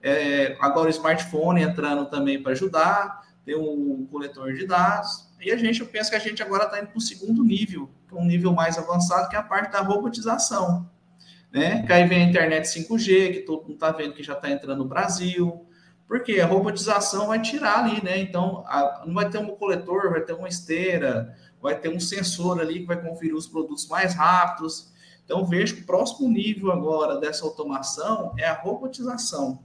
[0.00, 5.28] é, agora o smartphone entrando também para ajudar, tem um coletor de dados.
[5.40, 7.90] E a gente, eu penso que a gente agora está indo para o segundo nível,
[8.12, 10.88] é um nível mais avançado, que é a parte da robotização
[11.52, 11.82] né?
[11.86, 14.78] Que aí vem a internet 5G, que todo mundo está vendo que já está entrando
[14.78, 15.66] no Brasil.
[16.08, 18.18] Porque a robotização vai tirar ali, né?
[18.18, 22.60] Então, a, não vai ter um coletor, vai ter uma esteira, vai ter um sensor
[22.60, 24.91] ali que vai conferir os produtos mais rápidos.
[25.32, 29.64] Então, vejo que o próximo nível agora dessa automação é a robotização.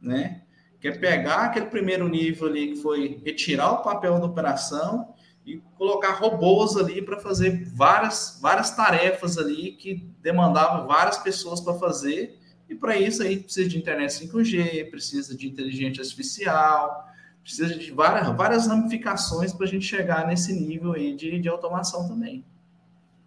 [0.00, 0.42] né?
[0.80, 5.12] Que é pegar aquele primeiro nível ali que foi retirar o papel da operação
[5.44, 11.74] e colocar robôs ali para fazer várias, várias tarefas ali que demandavam várias pessoas para
[11.74, 12.38] fazer.
[12.68, 17.08] E para isso aí precisa de internet 5G, precisa de inteligência artificial,
[17.42, 22.06] precisa de várias, várias ramificações para a gente chegar nesse nível aí de, de automação
[22.06, 22.44] também.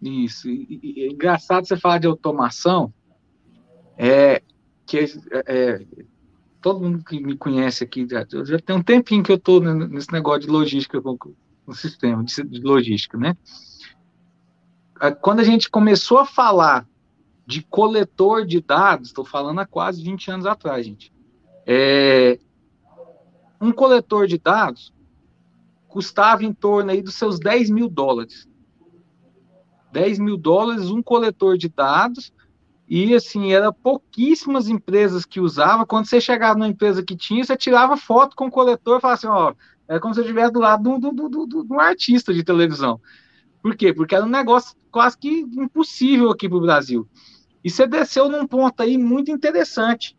[0.02, 0.48] Isso.
[0.48, 2.92] E, e, é engraçado você falar de automação,
[3.96, 4.42] é
[4.84, 5.04] que é,
[5.46, 5.86] é
[6.60, 10.12] todo mundo que me conhece aqui, já, já tem um tempinho que eu estou nesse
[10.12, 13.36] negócio de logística no sistema de, de logística, né?
[15.20, 16.86] Quando a gente começou a falar
[17.44, 21.12] de coletor de dados, estou falando há quase 20 anos atrás, gente.
[21.66, 22.38] É,
[23.60, 24.92] um coletor de dados
[25.88, 28.48] custava em torno aí dos seus 10 mil dólares.
[29.92, 32.32] 10 mil dólares um coletor de dados,
[32.88, 35.86] e assim, era pouquíssimas empresas que usavam.
[35.86, 39.18] Quando você chegava numa empresa que tinha, você tirava foto com o coletor e falava
[39.18, 39.54] assim, ó,
[39.88, 43.00] é como se eu estivesse do lado de um artista de televisão.
[43.62, 43.94] Por quê?
[43.94, 47.08] Porque era um negócio quase que impossível aqui para o Brasil.
[47.64, 50.16] E você desceu num ponto aí muito interessante.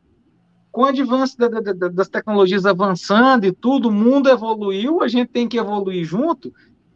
[0.72, 5.28] Com o avanço da, da, das tecnologias avançando e tudo, o mundo evoluiu, a gente
[5.30, 6.52] tem que evoluir junto.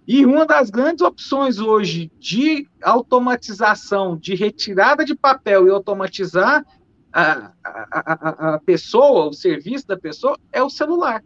[0.08, 6.65] E uma das grandes opções hoje de automatização, de retirada de papel e automatizar
[7.12, 11.22] a, a, a, pessoa, o serviço da pessoa, é o celular.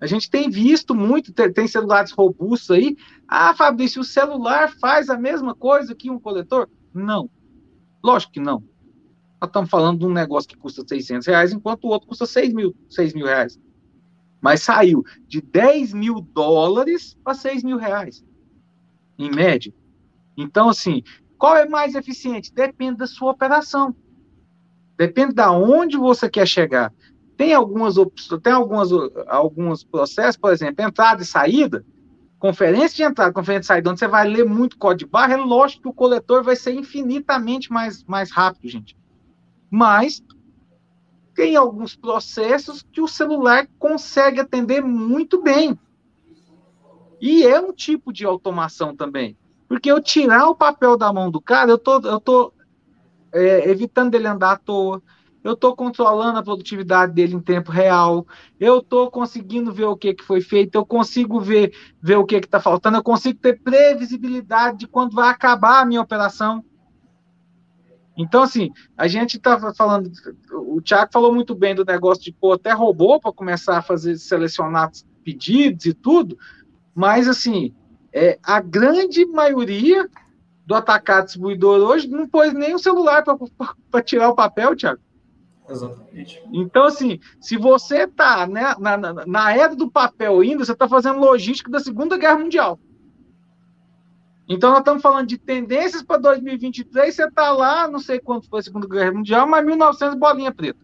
[0.00, 2.96] A gente tem visto muito, tem celulares robustos aí.
[3.26, 6.68] Ah, Fabrício, o celular faz a mesma coisa que um coletor?
[6.94, 7.28] Não.
[8.04, 8.62] Lógico que não.
[9.40, 12.52] Nós estamos falando de um negócio que custa 600 reais, enquanto o outro custa 6
[12.52, 13.58] mil, 6 mil reais.
[14.42, 18.24] Mas saiu de 10 mil dólares para 6 mil reais,
[19.16, 19.72] em média.
[20.36, 21.04] Então, assim,
[21.38, 22.52] qual é mais eficiente?
[22.52, 23.94] Depende da sua operação.
[24.98, 26.92] Depende da onde você quer chegar.
[27.36, 27.94] Tem algumas
[28.42, 28.90] tem algumas,
[29.28, 31.84] alguns processos, por exemplo, entrada e saída,
[32.38, 35.82] conferência de entrada, conferência de saída, onde você vai ler muito código barra, é lógico
[35.82, 38.96] que o coletor vai ser infinitamente mais, mais rápido, gente.
[39.70, 40.22] Mas
[41.34, 45.78] tem alguns processos que o celular consegue atender muito bem.
[47.20, 49.36] E é um tipo de automação também.
[49.68, 52.52] Porque eu tirar o papel da mão do cara, eu tô, eu tô
[53.32, 55.02] é, evitando dele andar à toa,
[55.42, 58.26] eu estou controlando a produtividade dele em tempo real,
[58.60, 62.36] eu estou conseguindo ver o que, que foi feito, eu consigo ver, ver o que
[62.36, 66.64] está faltando, eu consigo ter previsibilidade de quando vai acabar a minha operação.
[68.16, 70.10] Então, assim, a gente está falando,
[70.52, 74.18] o Thiago falou muito bem do negócio de pôr até robô para começar a fazer,
[74.18, 74.90] selecionar
[75.24, 76.36] pedidos e tudo,
[76.94, 77.74] mas, assim,
[78.12, 80.08] é, a grande maioria
[80.66, 83.24] do atacado distribuidor hoje não pôs nem o celular
[83.90, 85.00] para tirar o papel, Thiago.
[85.68, 86.42] Exatamente.
[86.52, 90.88] Então, assim, se você está né, na, na, na, era do papel ainda, você está
[90.88, 92.78] fazendo logística da Segunda Guerra Mundial.
[94.48, 98.60] Então, nós estamos falando de tendências para 2023, você está lá, não sei quanto foi
[98.60, 100.80] a Segunda Guerra Mundial, mas 1900 bolinha preta.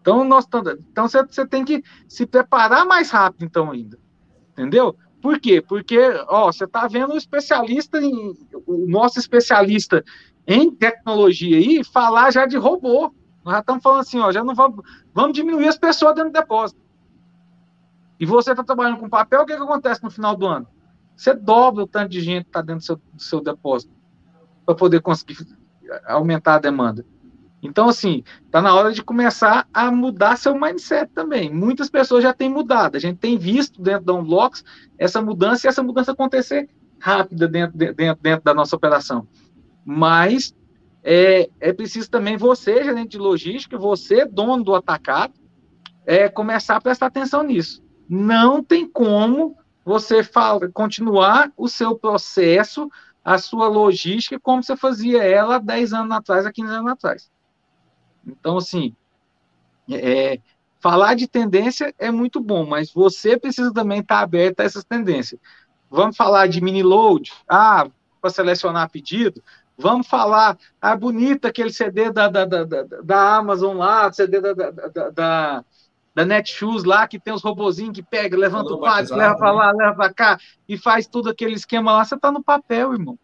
[0.00, 0.46] Então, nós
[0.90, 3.98] então você, você tem que se preparar mais rápido, então, ainda.
[4.52, 4.96] Entendeu?
[5.22, 5.62] Por quê?
[5.62, 8.36] Porque, ó, você está vendo um especialista, em,
[8.66, 10.04] o nosso especialista
[10.46, 13.14] em tecnologia aí, falar já de robô.
[13.42, 16.38] Nós já estamos falando assim, ó, já não vamos, vamos diminuir as pessoas dentro do
[16.38, 16.78] depósito.
[18.20, 20.66] E você está trabalhando com papel, o que, que acontece no final do ano?
[21.16, 23.92] Você dobra o tanto de gente que está dentro do seu, do seu depósito
[24.64, 25.36] para poder conseguir
[26.06, 27.04] aumentar a demanda.
[27.62, 31.50] Então, assim, está na hora de começar a mudar seu mindset também.
[31.50, 32.96] Muitas pessoas já têm mudado.
[32.96, 34.62] A gente tem visto dentro da Unblocks
[34.98, 39.26] essa mudança e essa mudança acontecer rápida dentro, dentro, dentro da nossa operação.
[39.84, 40.54] Mas
[41.02, 45.32] é, é preciso também você, gerente de logística, você, dono do atacado,
[46.06, 47.82] é, começar a prestar atenção nisso.
[48.08, 52.90] Não tem como você fala, continuar o seu processo,
[53.24, 57.30] a sua logística, como você fazia ela há 10 anos atrás, há 15 anos atrás.
[58.26, 58.94] Então, assim,
[59.90, 60.40] é,
[60.80, 65.40] falar de tendência é muito bom, mas você precisa também estar aberto a essas tendências.
[65.90, 67.88] Vamos falar de mini load, ah,
[68.20, 69.42] para selecionar pedido,
[69.76, 74.70] Vamos falar, ah, bonita aquele CD da, da, da, da, Amazon lá, CD da, da,
[74.70, 75.64] da, da
[76.22, 79.94] Netshoes lá, que tem os robozinhos que pega, levanta o quadro, leva para lá, leva
[79.94, 82.04] para cá, e faz tudo aquele esquema lá.
[82.04, 83.18] Você está no papel, irmão.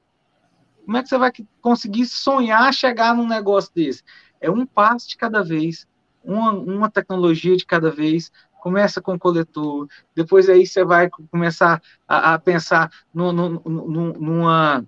[0.84, 4.02] Como é que você vai conseguir sonhar chegar num negócio desse?
[4.40, 5.86] É um passo de cada vez,
[6.24, 11.80] uma, uma tecnologia de cada vez, começa com o coletor, depois aí você vai começar
[12.08, 14.84] a, a pensar no, no, no, numa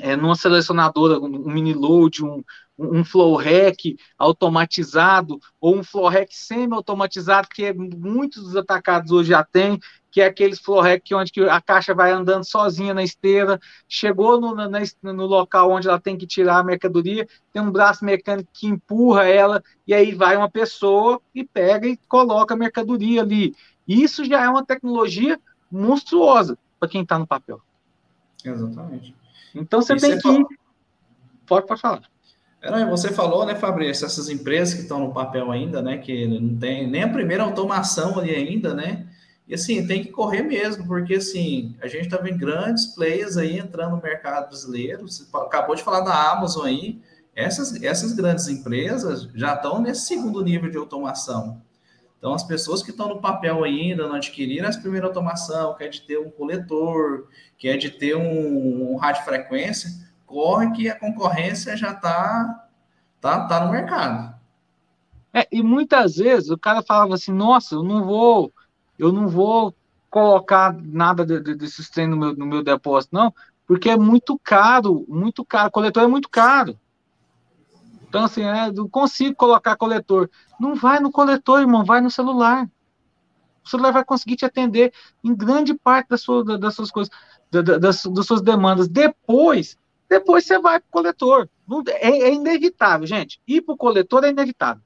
[0.00, 2.42] é, numa selecionadora, um mini load, um,
[2.78, 9.30] um flow rack automatizado ou um flow rack semi-automatizado, que é, muitos dos atacados hoje
[9.30, 9.78] já tem,
[10.10, 14.54] que é aqueles flow rack onde a caixa vai andando sozinha na esteira, chegou no,
[14.54, 18.66] na, no local onde ela tem que tirar a mercadoria, tem um braço mecânico que
[18.66, 23.54] empurra ela, e aí vai uma pessoa e pega e coloca a mercadoria ali.
[23.86, 25.38] Isso já é uma tecnologia
[25.70, 27.60] monstruosa para quem está no papel.
[28.44, 29.14] Exatamente.
[29.54, 30.56] Então você Isso tem é que.
[31.46, 32.13] Pode, pode falar.
[32.90, 36.88] Você falou, né, Fabrício, essas empresas que estão no papel ainda, né, que não tem
[36.88, 39.06] nem a primeira automação ali ainda, né,
[39.46, 43.58] e assim, tem que correr mesmo, porque assim, a gente está vendo grandes players aí
[43.58, 46.98] entrando no mercado brasileiro, você acabou de falar da Amazon aí,
[47.36, 51.60] essas, essas grandes empresas já estão nesse segundo nível de automação.
[52.16, 56.00] Então, as pessoas que estão no papel ainda, não adquiriram essa primeira automação, quer de
[56.00, 59.90] ter um coletor, quer de ter um, um rádio frequência,
[60.26, 62.68] corre que a concorrência já está
[63.20, 64.34] tá, tá no mercado.
[65.32, 68.52] É, e muitas vezes o cara falava assim, nossa, eu não vou,
[68.98, 69.74] eu não vou
[70.08, 73.34] colocar nada de, de, desses trem no meu, no meu depósito, não,
[73.66, 76.78] porque é muito caro, muito caro, coletor é muito caro.
[78.08, 80.30] Então, assim, é, não consigo colocar coletor.
[80.60, 82.70] Não vai no coletor, irmão, vai no celular.
[83.64, 84.92] O celular vai conseguir te atender
[85.24, 87.12] em grande parte das suas, das suas coisas,
[87.50, 88.86] das, das suas demandas.
[88.86, 89.76] Depois,
[90.08, 91.48] depois você vai para o coletor.
[91.88, 93.40] É, é, inevitável, gente.
[93.46, 94.82] Ir para o coletor é inevitável.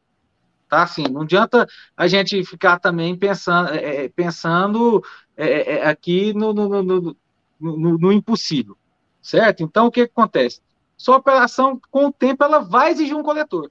[0.68, 0.82] Tá?
[0.82, 5.02] Assim, não adianta a gente ficar também pensando, é, é pensando
[5.36, 7.16] é, é, aqui no no, no,
[7.60, 8.76] no, no, impossível.
[9.20, 9.62] Certo?
[9.62, 10.60] Então, o que, que acontece?
[10.96, 13.70] Sua operação, com o tempo, ela vai exigir um coletor.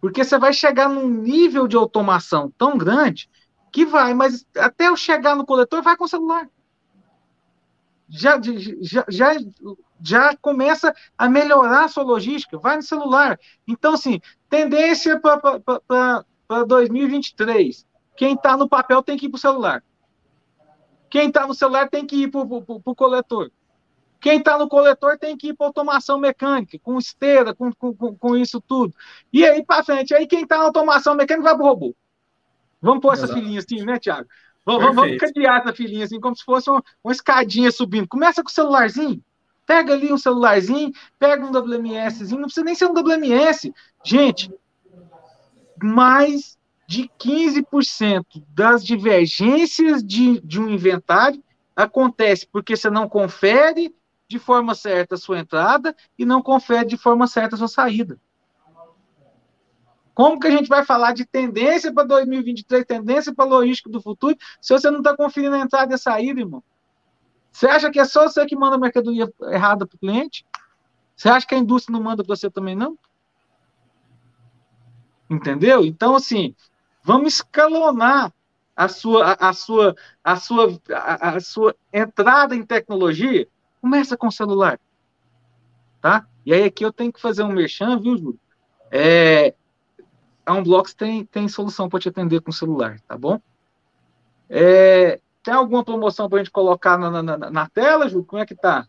[0.00, 3.28] Porque você vai chegar num nível de automação tão grande
[3.72, 6.48] que vai, mas até eu chegar no coletor, vai com o celular.
[8.08, 8.40] Já,
[8.80, 9.34] já, já,
[10.00, 13.38] já começa a melhorar a sua logística, vai no celular.
[13.66, 17.86] Então, assim, tendência para 2023.
[18.16, 19.84] Quem está no papel tem que ir para o celular.
[21.08, 23.50] Quem está no celular tem que ir para o coletor.
[24.20, 28.36] Quem está no coletor tem que ir para automação mecânica, com esteira, com, com, com
[28.36, 28.94] isso tudo.
[29.32, 31.96] E aí para frente, aí quem está na automação mecânica vai para o robô.
[32.80, 34.28] Vamos pôr essa filhinha assim, né, Tiago?
[34.64, 38.08] Vamos, vamos cadear essa filhinha assim, como se fosse uma, uma escadinha subindo.
[38.08, 39.22] Começa com o celularzinho.
[39.66, 43.74] Pega ali um celularzinho, pega um WMSzinho, não precisa nem ser um WMS.
[44.04, 44.50] Gente,
[45.82, 51.42] mais de 15% das divergências de, de um inventário
[51.74, 53.94] acontece porque você não confere
[54.28, 58.18] de forma certa a sua entrada e não confere de forma certa a sua saída.
[60.14, 64.34] Como que a gente vai falar de tendência para 2023, tendência para logística do futuro,
[64.62, 66.64] se você não está conferindo a entrada e a saída, irmão?
[67.56, 70.44] Você acha que é só você que manda mercadoria errada para o cliente?
[71.16, 72.98] Você acha que a indústria não manda para você também, não?
[75.30, 75.82] Entendeu?
[75.82, 76.54] Então, assim,
[77.02, 78.30] vamos escalonar
[78.76, 83.48] a sua, a, a sua, a sua, a, a sua entrada em tecnologia
[83.80, 84.78] Começa com o celular.
[86.02, 86.26] Tá?
[86.44, 88.40] E aí aqui eu tenho que fazer um merchan, viu, Júlio?
[88.90, 89.54] É,
[90.44, 93.40] a Unblocks tem, tem solução para te atender com o celular, tá bom?
[94.50, 98.26] É, tem alguma promoção para a gente colocar na, na, na, tela, Júlio?
[98.26, 98.84] Como é que tá?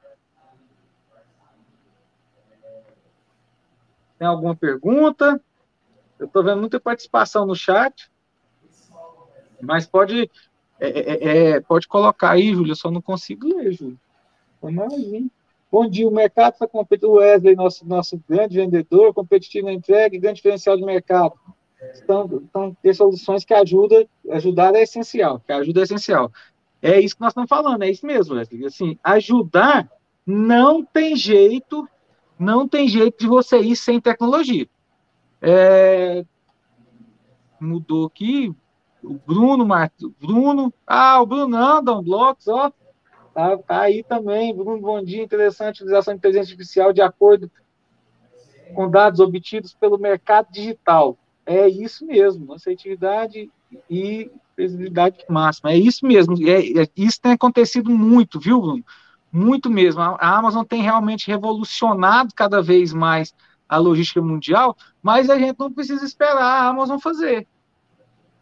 [4.18, 5.40] Tem alguma pergunta?
[6.18, 8.10] Eu estou vendo muita participação no chat.
[9.62, 10.32] Mas pode,
[10.80, 12.72] é, é, é pode colocar aí, Júlio.
[12.72, 14.00] Eu só não consigo ler, Júlio.
[14.64, 15.30] Imagina.
[15.72, 17.12] Bom dia, o mercado está competitivo.
[17.12, 21.36] O Wesley, nosso, nosso grande vendedor, competitivo na entrega, grande diferencial de mercado.
[22.04, 26.32] Então, então ter soluções que ajudam, ajudar é essencial, que ajuda é essencial.
[26.82, 28.66] É isso que nós estamos falando, é isso mesmo, Wesley.
[28.66, 29.90] Assim, ajudar
[30.26, 31.88] não tem jeito,
[32.38, 34.68] não tem jeito de você ir sem tecnologia.
[35.42, 36.26] É,
[37.60, 38.54] mudou aqui,
[39.04, 42.72] o Bruno, Marto, Bruno, ah, o Bruno anda um blocos, ó,
[43.38, 47.52] Tá, tá aí também, Bruno, bom dia, interessante, utilização de inteligência artificial de acordo
[48.74, 51.16] com dados obtidos pelo mercado digital.
[51.48, 53.50] É isso mesmo, assertividade
[53.90, 55.72] e previsibilidade máxima.
[55.72, 58.84] É isso mesmo, é, é, isso tem acontecido muito, viu, Bruno?
[59.32, 60.02] Muito mesmo.
[60.02, 63.34] A, a Amazon tem realmente revolucionado cada vez mais
[63.68, 67.48] a logística mundial, mas a gente não precisa esperar a Amazon fazer.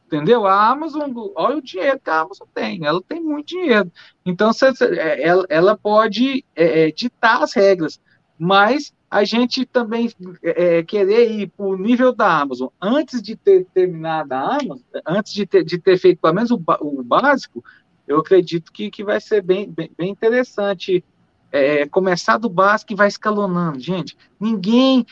[0.07, 0.47] Entendeu?
[0.47, 3.91] A Amazon, olha o dinheiro que a Amazon tem, ela tem muito dinheiro.
[4.25, 4.49] Então,
[4.97, 8.01] é, ela, ela pode é, é, ditar as regras,
[8.37, 10.11] mas a gente também
[10.43, 14.79] é, é querer ir para o nível da Amazon antes de ter terminado a Amazon,
[15.07, 17.63] antes de ter, de ter feito pelo menos o, o básico,
[18.05, 21.01] eu acredito que, que vai ser bem, bem, bem interessante
[21.49, 23.79] é, começar do básico e vai escalonando.
[23.79, 25.05] Gente, ninguém.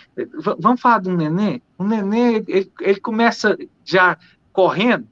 [0.60, 1.62] Vamos falar do nenê?
[1.78, 4.18] O nenê, ele, ele começa já
[4.52, 5.08] correndo.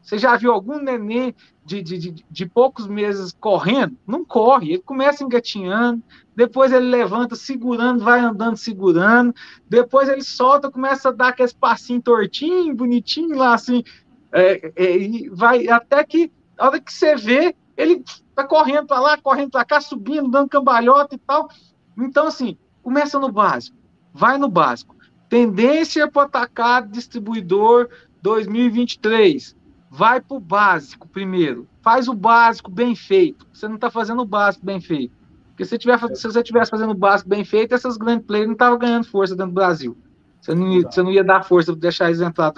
[0.00, 1.34] Você já viu algum nenê
[1.70, 3.96] de, de, de, poucos meses correndo?
[4.06, 6.02] Não corre, ele começa engatinhando,
[6.34, 9.32] depois ele levanta segurando, vai andando segurando,
[9.68, 13.84] depois ele solta, começa a dar aquele passinho tortinho, bonitinho lá assim,
[14.32, 18.02] é, é, e vai até que, a hora que você vê, ele
[18.34, 21.48] tá correndo para lá, correndo para cá, subindo, dando cambalhota e tal.
[21.96, 23.76] Então, assim, começa no básico,
[24.12, 24.96] vai no básico.
[25.28, 27.88] Tendência para atacar distribuidor
[28.22, 29.56] 2023.
[29.90, 31.66] Vai para o básico primeiro.
[31.82, 33.44] Faz o básico bem feito.
[33.52, 35.12] Você não está fazendo o básico bem feito.
[35.48, 38.54] Porque se, tiver, se você estivesse fazendo o básico bem feito, essas grandes players não
[38.54, 39.98] estavam ganhando força dentro do Brasil.
[40.40, 42.52] Você não, ia, você não ia dar força para deixar eles entrar,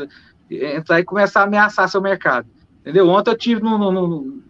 [0.50, 2.46] entrar e começar a ameaçar seu mercado.
[2.80, 3.08] Entendeu?
[3.08, 4.42] Ontem eu tive no, no, no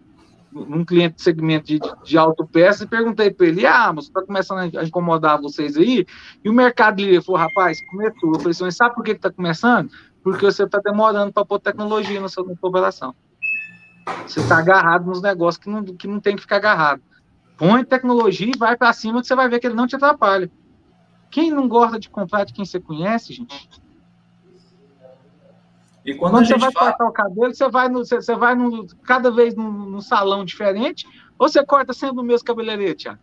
[0.53, 4.77] num cliente de segmento de, de autopeças e perguntei para ele, ah, mas está começando
[4.77, 6.05] a incomodar vocês aí?
[6.43, 8.33] E o mercado livre falou, rapaz, começou.
[8.33, 9.89] Eu falei assim, sabe por que está começando?
[10.23, 13.13] Porque você está demorando para pôr tecnologia na sua, na sua operação.
[14.25, 17.01] Você está agarrado nos negócios que não, que não tem que ficar agarrado.
[17.57, 20.49] Põe tecnologia e vai para cima que você vai ver que ele não te atrapalha.
[21.29, 23.69] Quem não gosta de comprar de quem você conhece, gente?
[26.05, 26.91] E quando, quando você vai fala...
[26.91, 30.43] cortar o cabelo, você vai, no, você, você vai no, cada vez num, num, salão
[30.43, 31.07] diferente,
[31.39, 33.19] ou você corta sempre no mesmo cabeleireiro, Tiago?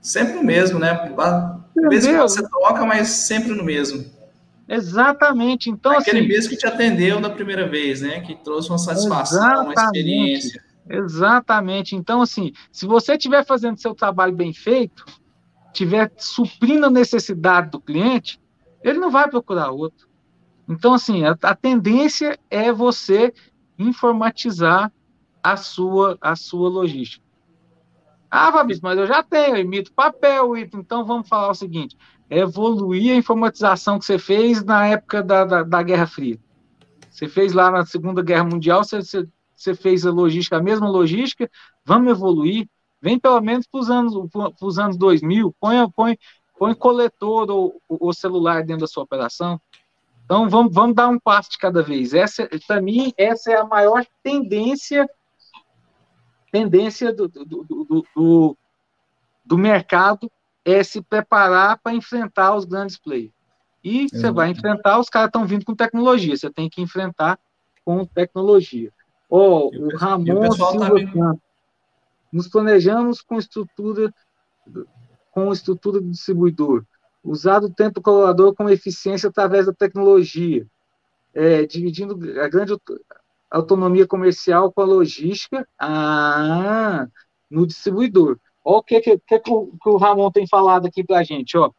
[0.00, 1.14] Sempre no mesmo, né?
[1.16, 4.04] Às vezes você troca, mas sempre no mesmo.
[4.68, 5.70] Exatamente.
[5.70, 8.20] Então, Aquele assim, mesmo que te atendeu na primeira vez, né?
[8.20, 10.62] Que trouxe uma satisfação, uma experiência.
[10.88, 11.94] Exatamente.
[11.94, 15.04] Então, assim, se você estiver fazendo seu trabalho bem feito,
[15.66, 18.40] estiver suprindo a necessidade do cliente,
[18.82, 20.08] ele não vai procurar outro.
[20.68, 23.32] Então, assim, a, a tendência é você
[23.78, 24.92] informatizar
[25.42, 27.24] a sua, a sua logística.
[28.30, 31.96] Ah, Fabrício, mas eu já tenho, eu imito papel, então vamos falar o seguinte:
[32.30, 36.38] evoluir a informatização que você fez na época da, da, da Guerra Fria.
[37.10, 40.88] Você fez lá na Segunda Guerra Mundial, você, você, você fez a logística, a mesma
[40.88, 41.50] logística,
[41.84, 42.68] vamos evoluir,
[43.00, 44.14] vem pelo menos para os anos,
[44.78, 46.18] anos 2000, põe, põe,
[46.58, 49.60] põe coletor ou, ou celular dentro da sua operação,
[50.24, 52.14] então, vamos, vamos dar um passo de cada vez.
[52.14, 55.08] Essa, para mim, essa é a maior tendência
[56.50, 58.56] tendência do, do, do, do,
[59.44, 60.30] do mercado
[60.64, 63.32] é se preparar para enfrentar os grandes players.
[63.82, 67.38] E você vai enfrentar, os caras estão vindo com tecnologia, você tem que enfrentar
[67.84, 68.90] com tecnologia.
[69.28, 71.34] Oh, o, Ramon o Silva tá
[72.32, 74.12] nos planejamos com estrutura
[75.30, 76.84] com estrutura do distribuidor
[77.24, 80.66] usar o tempo colaborador com eficiência através da tecnologia,
[81.32, 82.76] é, dividindo a grande
[83.50, 87.06] autonomia comercial com a logística ah,
[87.50, 88.38] no distribuidor.
[88.64, 91.56] Olha o que, que, que, o Ramon tem falado aqui para a gente.
[91.56, 91.70] Ó.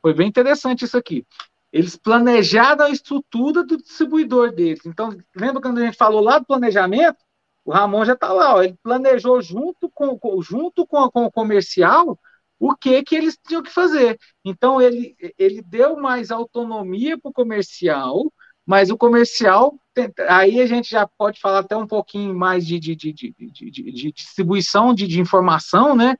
[0.00, 1.26] Foi bem interessante isso aqui.
[1.72, 4.86] Eles planejaram a estrutura do distribuidor deles.
[4.86, 7.18] Então, lembra quando a gente falou lá do planejamento?
[7.64, 8.54] O Ramon já está lá.
[8.54, 8.62] Ó.
[8.62, 12.18] Ele planejou junto com, junto com, com o comercial
[12.60, 14.18] o que que eles tinham que fazer.
[14.44, 18.30] Então ele, ele deu mais autonomia para o comercial,
[18.70, 19.74] mas o comercial,
[20.28, 24.94] aí a gente já pode falar até um pouquinho mais de, de, de, de, distribuição
[24.94, 26.16] de, informação, né?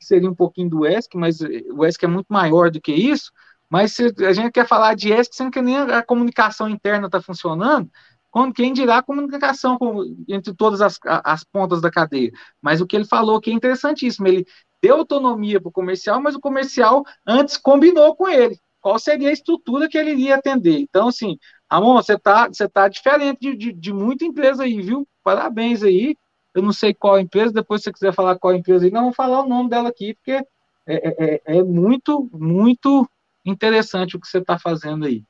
[0.00, 3.32] Seria um pouquinho do ESC, mas o ESC é muito maior do que isso.
[3.68, 7.20] Mas se a gente quer falar de ESC, sendo que nem a comunicação interna está
[7.20, 7.90] funcionando,
[8.30, 12.30] quando, quem dirá a comunicação com, entre todas as, as pontas da cadeia.
[12.62, 14.46] Mas o que ele falou que é interessantíssimo, ele
[14.80, 19.32] deu autonomia para o comercial, mas o comercial antes combinou com ele qual seria a
[19.32, 20.78] estrutura que ele iria atender.
[20.78, 21.36] Então, assim,
[21.70, 25.06] Ramon, você está você tá diferente de, de, de, muita empresa aí, viu?
[25.22, 26.16] Parabéns aí.
[26.54, 29.12] Eu não sei qual empresa, depois se você quiser falar qual empresa aí, não vou
[29.12, 30.44] falar o nome dela aqui, porque é,
[30.86, 33.08] é, é, é muito, muito
[33.44, 35.22] interessante o que você está fazendo aí.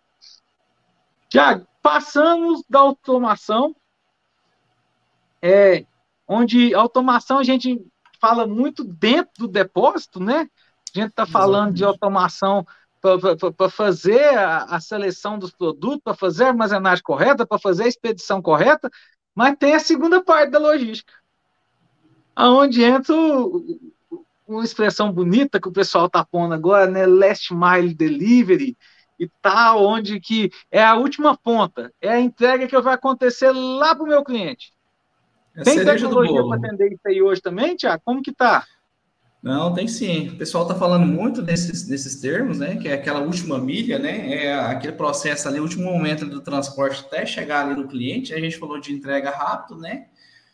[1.28, 3.74] Tiago, passamos da automação,
[5.42, 5.84] é,
[6.26, 7.84] onde automação a gente
[8.20, 10.48] fala muito dentro do depósito, né?
[10.94, 12.66] A gente está falando de automação
[13.00, 17.88] para fazer a, a, seleção dos produtos, para fazer a armazenagem correta, para fazer a
[17.88, 18.90] expedição correta,
[19.34, 21.12] mas tem a segunda parte da logística,
[22.34, 23.78] aonde entra o,
[24.46, 27.06] uma expressão bonita que o pessoal está pondo agora, né?
[27.06, 28.76] Last mile delivery
[29.18, 33.94] e tal, onde que é a última ponta, é a entrega que vai acontecer lá
[33.94, 34.72] para o meu cliente.
[35.56, 38.02] É tem tecnologia para atender isso aí hoje também, Tiago?
[38.04, 38.64] Como que tá?
[39.42, 40.28] Não, tem sim.
[40.30, 42.76] O pessoal está falando muito desses, desses termos, né?
[42.76, 44.34] Que é aquela última milha, né?
[44.34, 48.34] É aquele processo ali, o último momento do transporte até chegar ali no cliente.
[48.34, 50.06] A gente falou de entrega rápido, né?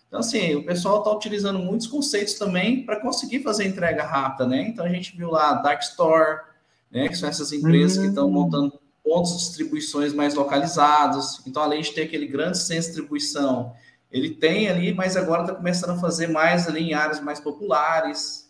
[0.07, 4.69] Então, assim, o pessoal está utilizando muitos conceitos também para conseguir fazer entrega rápida, né?
[4.69, 6.43] Então, a gente viu lá Dark Store,
[6.91, 7.09] né?
[7.09, 11.43] Que são essas empresas que estão montando pontos de distribuições mais localizados.
[11.47, 13.73] Então, além de ter aquele grande centro de distribuição,
[14.11, 18.44] ele tem ali, mas agora está começando a fazer mais ali em áreas mais populares,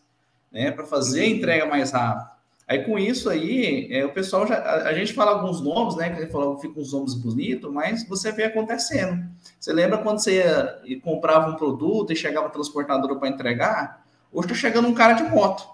[0.55, 0.71] né?
[0.71, 2.33] Para fazer a entrega mais rápida.
[2.67, 4.55] Aí com isso aí, é, o pessoal já.
[4.55, 6.09] A, a, gente fala alguns nomes, né?
[6.11, 9.23] Que ele falou, fica uns nomes bonitos, mas você vê acontecendo.
[9.61, 10.39] Você lembra quando você
[10.87, 14.07] ia, comprava um produto e chegava a transportadora para entregar?
[14.33, 15.69] Hoje está chegando um cara de moto.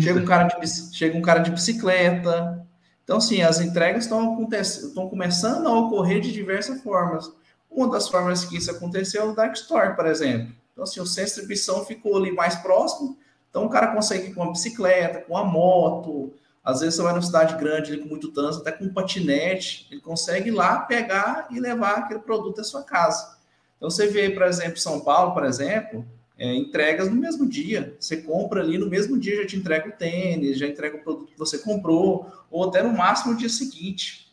[0.00, 0.66] Chega um cara de,
[0.96, 2.66] chega um cara de bicicleta.
[3.04, 7.30] Então, assim, as entregas estão, estão começando a ocorrer de diversas formas.
[7.70, 10.52] Uma das formas que isso aconteceu é o Dark Store, por exemplo.
[10.72, 13.16] Então, assim, o centro de distribuição ficou ali mais próximo,
[13.52, 16.32] então o cara consegue ir com uma bicicleta, com uma moto,
[16.64, 20.00] às vezes você vai numa cidade grande com muito trânsito, até com um patinete, ele
[20.00, 23.36] consegue ir lá pegar e levar aquele produto à sua casa.
[23.76, 26.02] Então você vê, por exemplo, São Paulo, por exemplo,
[26.38, 27.94] é, entregas no mesmo dia.
[28.00, 31.32] Você compra ali no mesmo dia, já te entrega o tênis, já entrega o produto
[31.32, 34.32] que você comprou, ou até no máximo no dia seguinte.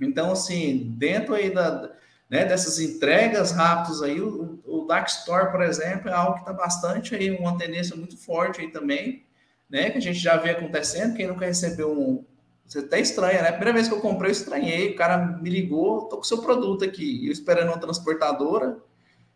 [0.00, 1.92] Então, assim, dentro aí da,
[2.30, 6.52] né, dessas entregas rápidas aí, o, o Dark Store, por exemplo, é algo que está
[6.52, 9.24] bastante aí, uma tendência muito forte aí também,
[9.68, 12.24] né, que a gente já vê acontecendo, quem nunca recebeu um,
[12.66, 15.48] você até estranha, né, a primeira vez que eu comprei, eu estranhei, o cara me
[15.48, 18.76] ligou, tô com o seu produto aqui, eu esperando uma transportadora,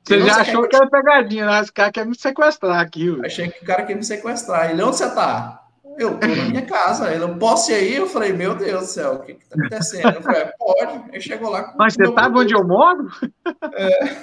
[0.05, 1.61] você já achou que era pegadinha, né?
[1.61, 3.17] Esse cara quer me sequestrar aqui.
[3.25, 4.71] Achei que o cara quer me sequestrar.
[4.71, 5.62] Ele, onde você tá?
[5.99, 7.13] Eu tô na minha casa.
[7.13, 7.97] Ele, posso ir aí?
[7.97, 10.17] Eu falei, meu Deus do céu, o que que tá acontecendo?
[10.17, 11.09] Eu falei, é, pode.
[11.11, 11.65] Ele chegou lá.
[11.65, 13.09] Com Mas você sabe onde eu moro?
[13.75, 14.23] É.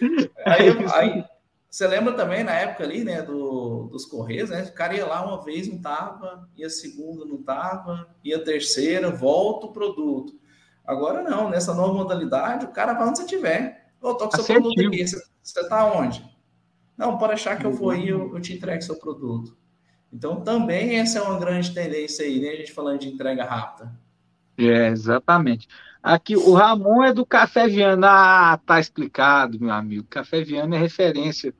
[0.46, 1.24] Aí, aí,
[1.70, 4.62] você lembra também, na época ali, né, do, dos Correios, né?
[4.62, 9.66] O cara ia lá uma vez, não tava, ia segunda, não tava, ia terceira, volta
[9.66, 10.34] o produto.
[10.86, 13.90] Agora não, nessa nova modalidade, o cara vai onde você estiver.
[14.00, 16.24] Ô, tô com seu produto aqui, você, você tá onde?
[16.96, 19.56] Não, pode achar que eu vou aí, eu, eu te entrego seu produto.
[20.14, 22.50] Então, também essa é uma grande tendência aí, né?
[22.50, 23.92] A gente falando de entrega rápida.
[24.56, 25.66] É, exatamente.
[26.00, 28.06] Aqui, o Ramon é do Café Viana.
[28.52, 30.06] Ah, tá explicado, meu amigo.
[30.08, 31.52] Café Viana é referência,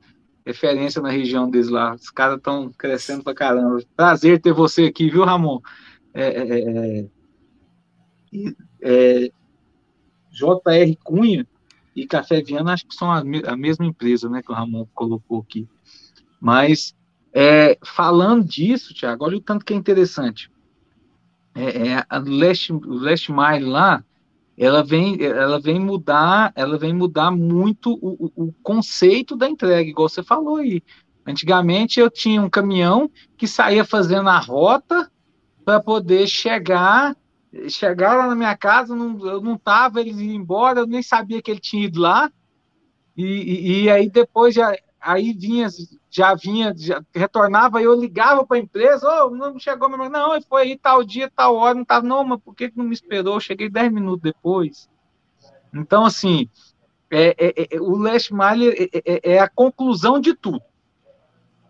[0.47, 1.95] referência na região deles lá.
[1.95, 3.83] Os caras estão crescendo pra caramba.
[3.97, 5.59] Prazer ter você aqui, viu, Ramon?
[6.13, 7.07] É, é, é,
[8.83, 9.31] é
[10.31, 11.45] JR Cunha
[11.97, 15.41] e Café Viana, acho que são a, a mesma empresa, né, que o Ramon colocou
[15.41, 15.69] aqui.
[16.41, 16.95] Mas
[17.35, 20.49] é, falando disso, Tiago, olha o tanto que é interessante.
[21.53, 24.05] É, é, a Last, Mile lá,
[24.57, 29.91] ela vem, ela vem mudar, ela vem mudar muito o, o, o conceito da entrega,
[29.91, 30.81] igual você falou aí.
[31.27, 35.11] Antigamente eu tinha um caminhão que saía fazendo a rota
[35.65, 37.17] para poder chegar,
[37.69, 41.43] chegar lá na minha casa, não, eu não estava, eles iam embora, eu nem sabia
[41.43, 42.31] que ele tinha ido lá.
[43.17, 44.73] E, e, e aí depois já
[45.05, 45.69] aí vinha,
[46.11, 50.79] já vinha, já retornava, eu ligava para a empresa, oh, não chegou, não, foi aí
[50.79, 53.35] tal dia, tal hora, não estava, não, mas por que não me esperou?
[53.35, 54.89] Eu cheguei 10 minutos depois.
[55.73, 56.49] Então, assim,
[57.11, 60.63] é, é, é, o Last Mile é, é, é, a conclusão de tudo.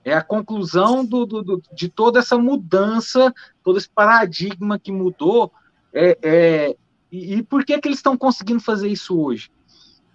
[0.04, 3.32] É a conclusão do, do, do, de toda essa mudança,
[3.62, 5.50] todo esse paradigma que mudou.
[5.92, 6.76] É,
[7.10, 9.50] e, e por que, que eles estão conseguindo fazer isso hoje?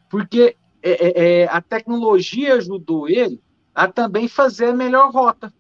[0.10, 3.42] Porque é, é, é, a tecnologia ajudou ele
[3.74, 5.54] a também fazer a melhor rota,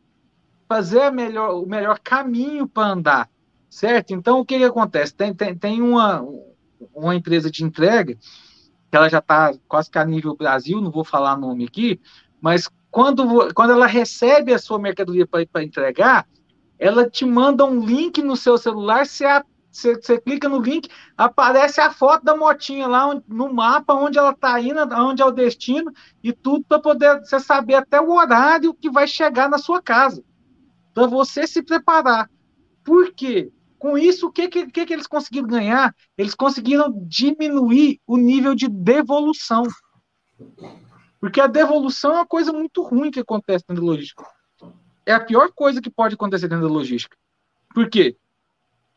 [0.68, 3.30] fazer a melhor, o melhor caminho para andar,
[3.70, 4.14] certo?
[4.14, 5.14] Então, o que, que acontece?
[5.14, 6.26] Tem, tem, tem uma,
[6.94, 8.16] uma empresa de entrega,
[8.90, 12.00] que ela já está quase que a nível Brasil, não vou falar nome aqui,
[12.42, 16.28] mas quando, quando ela recebe a sua mercadoria para entregar,
[16.78, 19.26] ela te manda um link no seu celular, você
[19.72, 24.32] você, você, clica no link, aparece a foto da motinha lá no mapa, onde ela
[24.32, 25.92] está indo, onde é o destino,
[26.24, 30.24] e tudo para poder você saber até o horário que vai chegar na sua casa.
[30.94, 32.30] Para você se preparar.
[32.84, 33.52] Por quê?
[33.78, 35.96] Com isso, o que, que, que eles conseguiram ganhar?
[36.18, 39.64] Eles conseguiram diminuir o nível de devolução.
[41.20, 44.26] Porque a devolução é uma coisa muito ruim que acontece dentro da logística.
[45.06, 47.16] É a pior coisa que pode acontecer dentro da logística.
[47.74, 48.18] Por quê?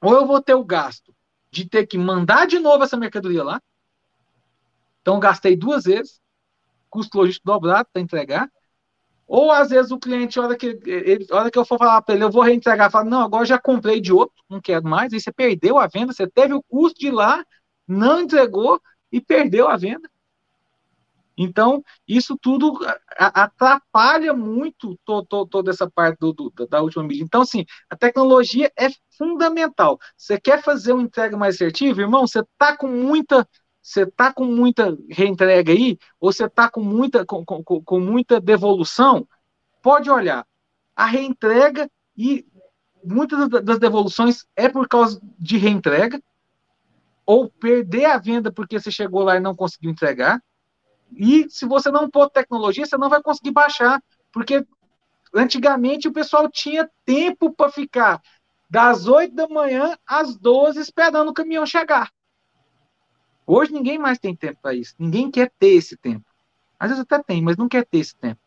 [0.02, 1.14] Ou eu vou ter o gasto
[1.50, 3.62] de ter que mandar de novo essa mercadoria lá.
[5.00, 6.20] Então, gastei duas vezes,
[6.90, 8.50] custo logístico dobrado para entregar.
[9.26, 12.14] Ou às vezes o cliente, a hora que, ele, hora que eu for falar para
[12.14, 15.12] ele, eu vou reentregar, fala, não, agora já comprei de outro, não quero mais.
[15.12, 17.44] Aí você perdeu a venda, você teve o custo de ir lá,
[17.86, 18.80] não entregou
[19.10, 20.08] e perdeu a venda.
[21.42, 22.78] Então, isso tudo
[23.16, 27.24] atrapalha muito to, to, toda essa parte do, do, da última mídia.
[27.24, 29.98] Então, assim, a tecnologia é fundamental.
[30.16, 32.26] Você quer fazer uma entrega mais assertiva, irmão?
[32.26, 33.46] Você está com muita
[33.82, 38.40] você está com muita reentrega aí, ou você está com muita, com, com, com muita
[38.40, 39.26] devolução,
[39.82, 40.46] pode olhar.
[40.94, 42.46] A reentrega e
[43.04, 46.22] muitas das devoluções é por causa de reentrega,
[47.26, 50.40] ou perder a venda porque você chegou lá e não conseguiu entregar.
[51.16, 54.02] E se você não pôr tecnologia, você não vai conseguir baixar,
[54.32, 54.66] porque
[55.34, 58.20] antigamente o pessoal tinha tempo para ficar
[58.68, 62.10] das 8 da manhã às 12 esperando o caminhão chegar.
[63.46, 64.94] Hoje ninguém mais tem tempo para isso.
[64.98, 66.24] Ninguém quer ter esse tempo.
[66.78, 68.40] Às vezes até tem, mas não quer ter esse tempo.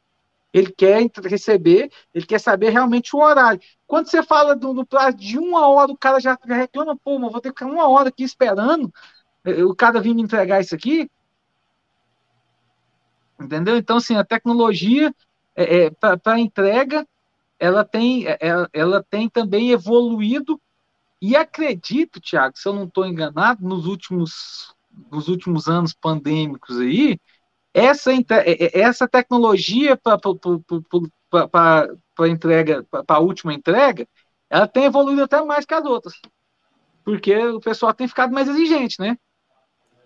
[0.54, 3.60] Ele quer receber, ele quer saber realmente o horário.
[3.86, 7.32] Quando você fala do, do prazo de uma hora, o cara já reclama, pô, mas
[7.32, 8.92] vou ter que ficar uma hora aqui esperando
[9.44, 11.10] eh, o cara vir me entregar isso aqui.
[13.40, 13.78] Entendeu?
[13.78, 15.14] Então, assim, a tecnologia
[15.56, 17.08] é, é para entrega,
[17.60, 20.60] ela tem, ela, é, ela tem também evoluído
[21.22, 24.76] e acredito, Tiago, se eu não estou enganado, nos últimos
[25.12, 27.20] nos últimos anos pandêmicos aí,
[27.74, 30.18] essa, é, é, essa tecnologia para
[32.30, 34.08] entrega, para a última entrega,
[34.50, 36.14] ela tem evoluído até mais que as outras.
[37.04, 39.18] Porque o pessoal tem ficado mais exigente, né?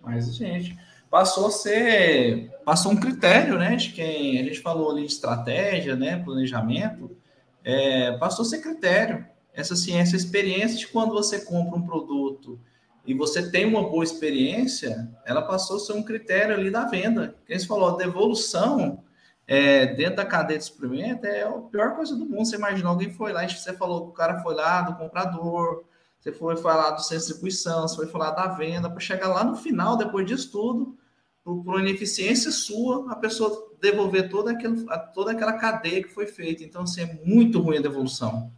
[0.01, 0.75] Mais exigente.
[1.09, 2.51] Passou a ser.
[2.63, 3.75] Passou um critério, né?
[3.75, 6.21] De quem a gente falou ali de estratégia, né?
[6.23, 7.17] Planejamento.
[7.63, 9.25] É, passou a ser critério.
[9.53, 12.59] Essa ciência, experiência de quando você compra um produto
[13.05, 17.35] e você tem uma boa experiência, ela passou a ser um critério ali da venda.
[17.45, 19.03] Quem você falou, a devolução
[19.47, 22.45] é, dentro da cadeia de suprimento é a pior coisa do mundo.
[22.45, 25.85] Você imagina, alguém foi lá, você falou que o cara foi lá do comprador,
[26.19, 29.43] você foi falar do centro de distribuição, você foi falar da venda, para chegar lá
[29.43, 30.97] no final, depois disso tudo,
[31.43, 36.63] por, por ineficiência sua, a pessoa devolver toda, aquele, toda aquela cadeia que foi feita.
[36.63, 38.51] Então, assim, é muito ruim a devolução.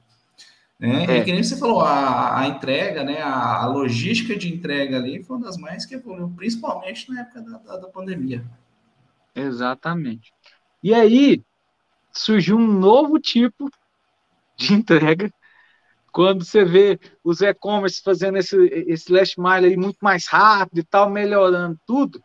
[0.80, 1.05] Né?
[1.05, 1.18] É.
[1.20, 5.22] E que nem você falou, a, a entrega, né, a, a, logística de entrega ali
[5.22, 8.43] foi uma das mais que evoluiu, principalmente na época da, da, da pandemia.
[9.36, 10.34] Exatamente.
[10.82, 11.43] E aí
[12.12, 13.70] surgiu um novo tipo
[14.57, 15.32] de entrega
[16.12, 18.57] quando você vê os e-commerce fazendo esse,
[18.88, 22.22] esse last mile aí muito mais rápido e tal, melhorando tudo,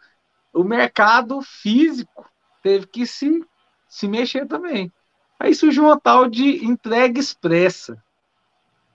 [0.52, 2.28] o mercado físico
[2.62, 3.44] teve que se,
[3.88, 4.92] se mexer também.
[5.38, 8.02] Aí surgiu uma tal de entrega expressa.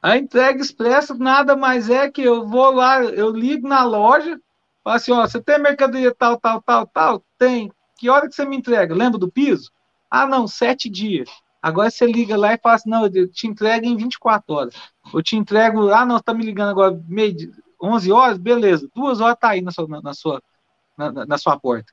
[0.01, 4.39] A entrega expressa nada mais é que eu vou lá, eu ligo na loja,
[4.83, 7.23] falo assim, ó, você tem mercadoria tal, tal, tal, tal?
[7.37, 7.71] Tem.
[7.97, 8.95] Que hora que você me entrega?
[8.95, 9.71] Lembra do piso?
[10.09, 11.29] Ah, não, sete dias.
[11.61, 14.75] Agora você liga lá e fala assim, não, eu te entrego em 24 horas.
[15.13, 18.89] Eu te entrego, ah, não, tá me ligando agora meio 11 horas, beleza.
[18.95, 20.41] Duas horas tá aí na sua, na, sua,
[20.97, 21.91] na, na sua porta.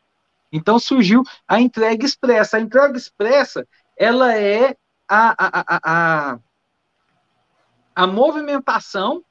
[0.50, 2.56] Então surgiu a entrega expressa.
[2.56, 3.66] A entrega expressa,
[3.96, 4.76] ela é
[5.08, 6.38] a, a, a, a
[7.98, 9.24] a movimentação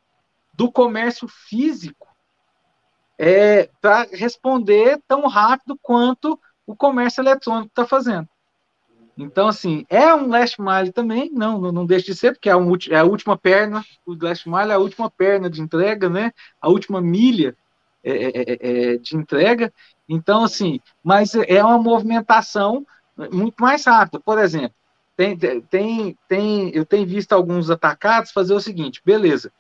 [0.54, 2.14] do comércio físico
[3.18, 8.28] é, para responder tão rápido quanto o comércio eletrônico está fazendo.
[9.18, 12.72] Então, assim, é um last mile também, não, não, deixa de ser, porque é, um,
[12.89, 16.32] é, a última perna, o last mile é a última perna de entrega, né?
[16.61, 17.57] A última milha
[18.03, 19.74] é, é, é, é de entrega.
[20.07, 22.86] Então, assim, mas é uma movimentação
[23.32, 24.20] muito mais rápida.
[24.20, 24.76] Por exemplo,
[25.15, 29.51] tem, tem, tem, eu tenho visto alguns atacados fazer o seguinte, beleza.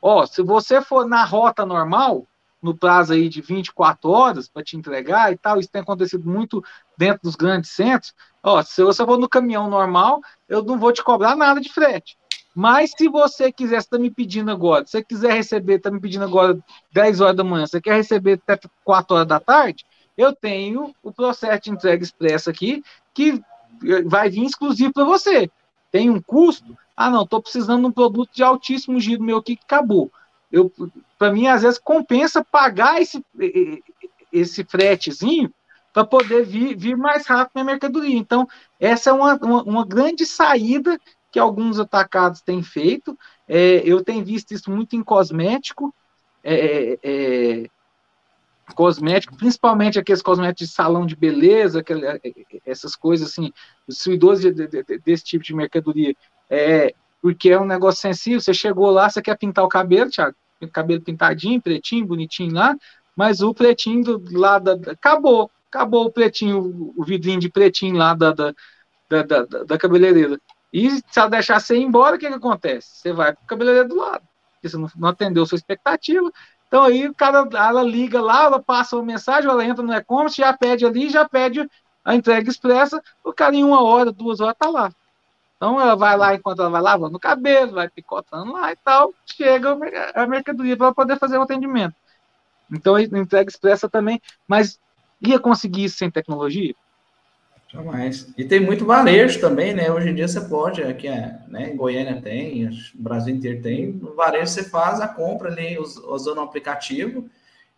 [0.00, 2.26] Ó, se você for na rota normal,
[2.62, 6.64] no prazo aí de 24 horas para te entregar e tal, isso tem acontecido muito
[6.96, 8.14] dentro dos grandes centros.
[8.46, 12.16] Ó, se você for no caminhão normal, eu não vou te cobrar nada de frete.
[12.54, 15.98] Mas se você quiser, você está me pedindo agora, se você quiser receber, está me
[15.98, 16.56] pedindo agora
[16.92, 19.84] 10 horas da manhã, você quer receber até 4 horas da tarde,
[20.16, 23.42] eu tenho o processo de entrega expressa aqui, que
[24.06, 25.50] vai vir exclusivo para você.
[25.90, 26.78] Tem um custo?
[26.96, 30.08] Ah, não, estou precisando de um produto de altíssimo giro meu aqui que acabou.
[31.18, 33.22] Para mim, às vezes compensa pagar esse,
[34.32, 35.52] esse fretezinho
[35.96, 38.18] para poder vir, vir mais rápido na mercadoria.
[38.18, 38.46] Então,
[38.78, 41.00] essa é uma, uma, uma grande saída
[41.32, 43.18] que alguns atacados têm feito.
[43.48, 45.94] É, eu tenho visto isso muito em cosmético.
[46.44, 47.70] É, é,
[48.74, 52.32] cosmético, principalmente aqueles cosméticos de salão de beleza, aquele, é, é,
[52.66, 53.50] essas coisas assim,
[53.88, 56.14] os suidores de, de, de, desse tipo de mercadoria,
[56.50, 60.36] é, porque é um negócio sensível, você chegou lá, você quer pintar o cabelo, Thiago,
[60.70, 62.76] cabelo pintadinho, pretinho, bonitinho lá,
[63.16, 68.32] mas o pretinho do lado acabou, acabou o pretinho, o vidrinho de pretinho lá da,
[68.32, 68.54] da,
[69.08, 70.40] da, da, da cabeleireira.
[70.72, 72.98] E se ela deixar você ir embora, o que, que acontece?
[72.98, 74.22] Você vai para o cabeleireiro do lado,
[74.54, 76.30] porque você não, não atendeu sua expectativa,
[76.68, 80.36] então aí o cara, ela liga lá, ela passa uma mensagem, ela entra no e-commerce,
[80.36, 81.68] já pede ali, já pede
[82.04, 84.90] a entrega expressa, o cara em uma hora, duas horas tá lá.
[85.56, 89.14] Então ela vai lá enquanto ela vai lavando o cabelo, vai picotando lá e tal,
[89.24, 89.76] chega
[90.14, 91.94] a mercadoria para poder fazer o atendimento.
[92.70, 94.78] Então a entrega expressa também, mas
[95.20, 96.74] ia conseguir isso sem tecnologia?
[97.68, 98.32] Jamais.
[98.38, 99.90] E tem muito varejo também, né?
[99.90, 103.92] Hoje em dia você pode, aqui é, né, em Goiânia tem, o Brasil inteiro tem,
[103.92, 107.28] no varejo você faz a compra ali usando o aplicativo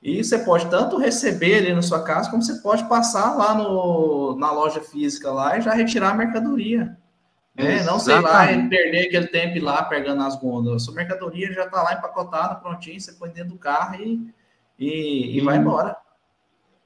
[0.03, 4.36] e você pode tanto receber ali na sua casa, como você pode passar lá no,
[4.36, 6.97] na loja física lá e já retirar a mercadoria.
[7.57, 10.82] É, não sei lá e perder aquele tempo lá pegando as gôndolas.
[10.82, 14.32] A sua mercadoria já está lá empacotada, prontinho, você põe dentro do carro e,
[14.78, 15.97] e, e vai embora.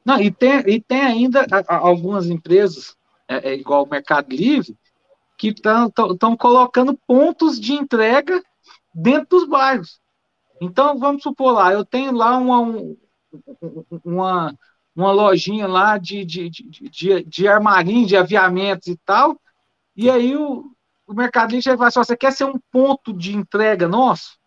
[0.05, 2.97] Não, e tem, e tem ainda algumas empresas,
[3.29, 4.77] é, é igual o Mercado Livre,
[5.39, 8.43] que estão colocando pontos de entrega
[8.95, 10.01] dentro dos bairros.
[10.61, 12.61] Então, vamos supor lá, eu tenho lá uma,
[14.05, 14.59] uma,
[14.95, 19.41] uma lojinha lá de, de, de, de, de armarinho, de aviamentos e tal,
[19.97, 20.73] e aí o,
[21.07, 24.39] o Mercado Livre vai falar assim, você quer ser um ponto de entrega nosso?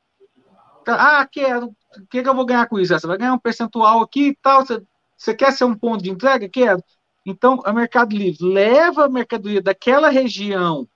[0.87, 1.67] Ah, quero.
[1.67, 2.97] O que, que eu vou ganhar com isso?
[2.97, 4.81] Você vai ganhar um percentual aqui e tal, você
[5.17, 6.49] você quer ser um ponto de entrega?
[6.49, 6.83] Quero.
[7.25, 10.87] Então, a Mercado Livre leva a mercadoria daquela região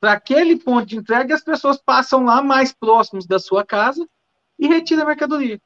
[0.00, 4.06] para aquele ponto de entrega e as pessoas passam lá mais próximos da sua casa
[4.58, 5.60] e retira a mercadoria.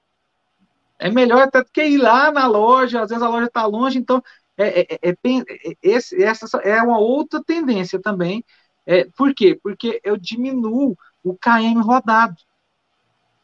[0.99, 3.99] É melhor até do que ir lá na loja, às vezes a loja está longe,
[3.99, 4.23] então
[4.57, 8.45] é, é, é, é, esse, essa é uma outra tendência também.
[8.85, 9.59] É, por quê?
[9.63, 12.37] Porque eu diminuo o KM rodado.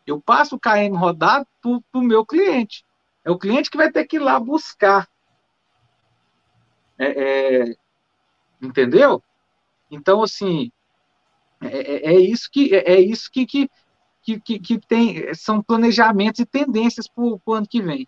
[0.06, 2.84] Eu passo o KM rodado para o meu cliente.
[3.26, 5.08] É o cliente que vai ter que ir lá buscar.
[6.96, 7.74] É, é,
[8.62, 9.20] entendeu?
[9.90, 10.70] Então, assim,
[11.60, 13.68] é, é, é isso que é, é isso que, que,
[14.22, 18.06] que, que, tem são planejamentos e tendências para o ano que vem.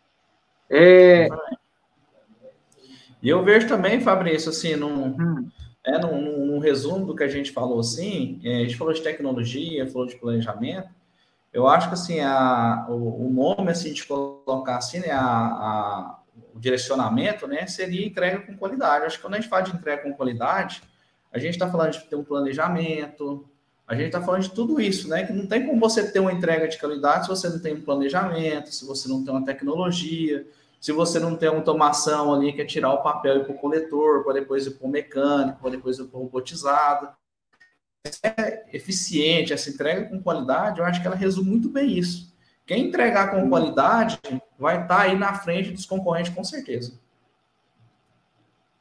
[0.71, 1.29] É...
[3.21, 5.51] E eu vejo também, Fabrício, assim, num, hum.
[5.85, 9.03] é, num, num, resumo do que a gente falou, assim, é, a gente falou de
[9.03, 10.89] tecnologia, falou de planejamento,
[11.53, 16.19] eu acho que assim a, o, o nome assim de colocar assim, né, a, a,
[16.55, 19.07] o direcionamento, né, seria entrega com qualidade.
[19.07, 20.83] Acho que quando a gente fala de entrega com qualidade,
[21.33, 23.49] a gente está falando de ter um planejamento,
[23.87, 25.25] a gente está falando de tudo isso, né?
[25.25, 27.81] Que não tem como você ter uma entrega de qualidade se você não tem um
[27.81, 30.47] planejamento, se você não tem uma tecnologia,
[30.79, 33.59] se você não tem uma automação ali que é tirar o papel e para o
[33.59, 37.09] coletor, para depois ir para o mecânico, para depois ir para o robotizado
[38.23, 42.33] é eficiente, essa entrega com qualidade, eu acho que ela resume muito bem isso.
[42.67, 44.19] Quem entregar com qualidade
[44.59, 46.99] vai estar tá aí na frente dos concorrentes, com certeza.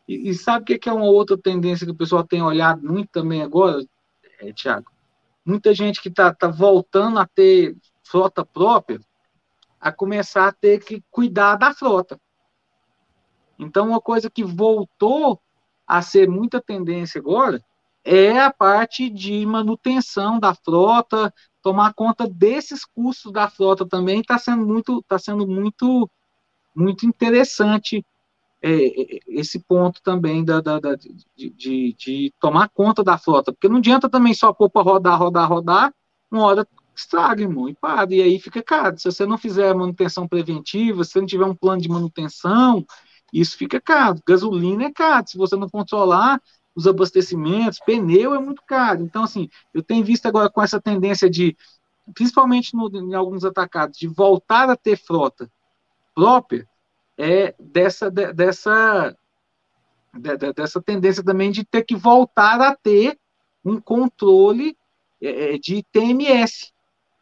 [0.08, 3.10] E, e sabe o que é uma outra tendência que o pessoal tem olhado muito
[3.10, 3.86] também agora,
[4.40, 4.92] é, Tiago?
[5.46, 9.00] Muita gente que está tá voltando a ter frota própria,
[9.80, 12.20] a começar a ter que cuidar da frota.
[13.60, 15.42] Então, uma coisa que voltou
[15.86, 17.64] a ser muita tendência agora
[18.08, 24.38] é a parte de manutenção da frota, tomar conta desses custos da frota também está
[24.40, 26.10] sendo muito, tá sendo muito,
[26.74, 28.06] muito interessante
[28.62, 33.52] é, é, esse ponto também da, da, da de, de, de, tomar conta da frota,
[33.52, 35.94] porque não adianta também só pôr para rodar, rodar, rodar,
[36.32, 38.98] uma hora estraga, irmão, e para, e aí fica caro.
[38.98, 42.86] Se você não fizer manutenção preventiva, se você não tiver um plano de manutenção,
[43.34, 44.20] isso fica caro.
[44.26, 46.42] Gasolina é caro, se você não controlar,
[46.78, 49.02] os abastecimentos, pneu é muito caro.
[49.02, 51.58] Então, assim, eu tenho visto agora com essa tendência de,
[52.14, 55.52] principalmente no, em alguns atacados, de voltar a ter frota
[56.14, 56.70] própria,
[57.18, 59.18] é dessa, de, dessa,
[60.14, 63.18] de, de, dessa tendência também de ter que voltar a ter
[63.66, 64.78] um controle
[65.20, 66.72] é, é de TMS.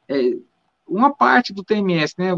[0.09, 0.33] É,
[0.85, 2.31] uma parte do TMS, né?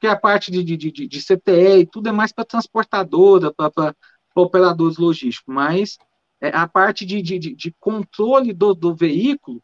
[0.00, 3.54] Que é a parte de, de, de, de CTE e tudo é mais para transportadora,
[3.54, 3.94] para
[4.34, 5.96] operadores logísticos, mas
[6.40, 9.62] a parte de, de, de controle do, do veículo,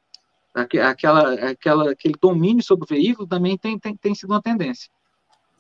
[0.55, 4.91] aquela, aquela, aquele domínio sobre o veículo também tem, tem, tem sido uma tendência.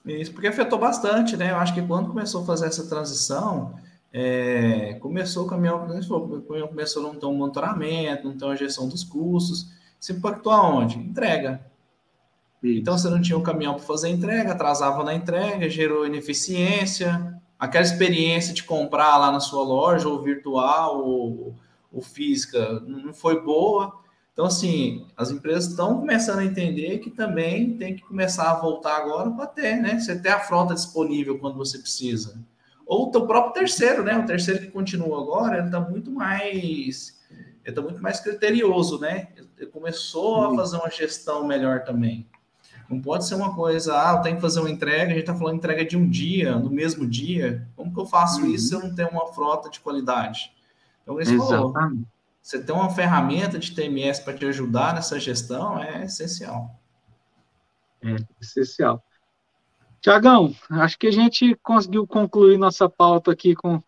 [0.05, 1.51] Isso, porque afetou bastante, né?
[1.51, 3.75] Eu acho que quando começou a fazer essa transição,
[4.12, 8.57] é, começou o caminhão, o caminhão começou a não ter um monitoramento, não ter uma
[8.57, 9.75] gestão dos custos.
[9.99, 10.99] Se impactou aonde?
[10.99, 11.61] Entrega.
[12.62, 12.81] Isso.
[12.81, 17.84] Então, você não tinha um caminhão para fazer entrega, atrasava na entrega, gerou ineficiência, aquela
[17.84, 21.54] experiência de comprar lá na sua loja, ou virtual, ou,
[21.92, 24.00] ou física, não foi boa.
[24.32, 28.98] Então, assim, as empresas estão começando a entender que também tem que começar a voltar
[28.98, 29.98] agora para ter, né?
[29.98, 32.38] Você ter a frota disponível quando você precisa.
[32.84, 34.16] Ou o próprio terceiro, né?
[34.18, 37.18] O terceiro que continua agora, ele está muito mais.
[37.30, 39.28] Ele está muito mais criterioso, né?
[39.57, 42.28] Ele começou a fazer uma gestão melhor também.
[42.89, 45.34] Não pode ser uma coisa, ah, eu tenho que fazer uma entrega, a gente está
[45.34, 47.66] falando entrega de um dia, no mesmo dia.
[47.74, 48.51] Como que eu faço uhum.
[48.51, 50.53] isso se eu não tenho uma frota de qualidade?
[51.03, 51.74] Então, falou,
[52.41, 56.78] você ter uma ferramenta de TMS para te ajudar nessa gestão é essencial.
[58.01, 59.03] É essencial.
[60.01, 63.82] Tiagão, acho que a gente conseguiu concluir nossa pauta aqui com,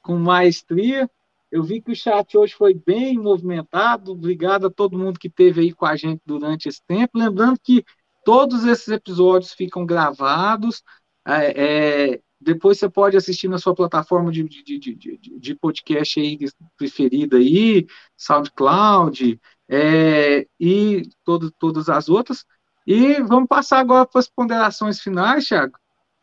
[0.00, 1.10] com maestria.
[1.50, 4.12] Eu vi que o chat hoje foi bem movimentado.
[4.12, 7.18] Obrigado a todo mundo que esteve aí com a gente durante esse tempo.
[7.18, 7.84] Lembrando que
[8.30, 10.84] todos esses episódios ficam gravados.
[11.26, 16.38] É, é, depois você pode assistir na sua plataforma de, de, de, de, podcast aí
[16.76, 22.46] preferida aí, SoundCloud é, e todo, todas as outras.
[22.86, 25.76] E vamos passar agora para as ponderações finais, Thiago.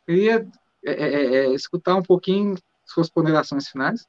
[0.06, 0.48] Queria
[0.86, 2.56] é, é, é, escutar um pouquinho
[2.86, 4.08] suas ponderações finais.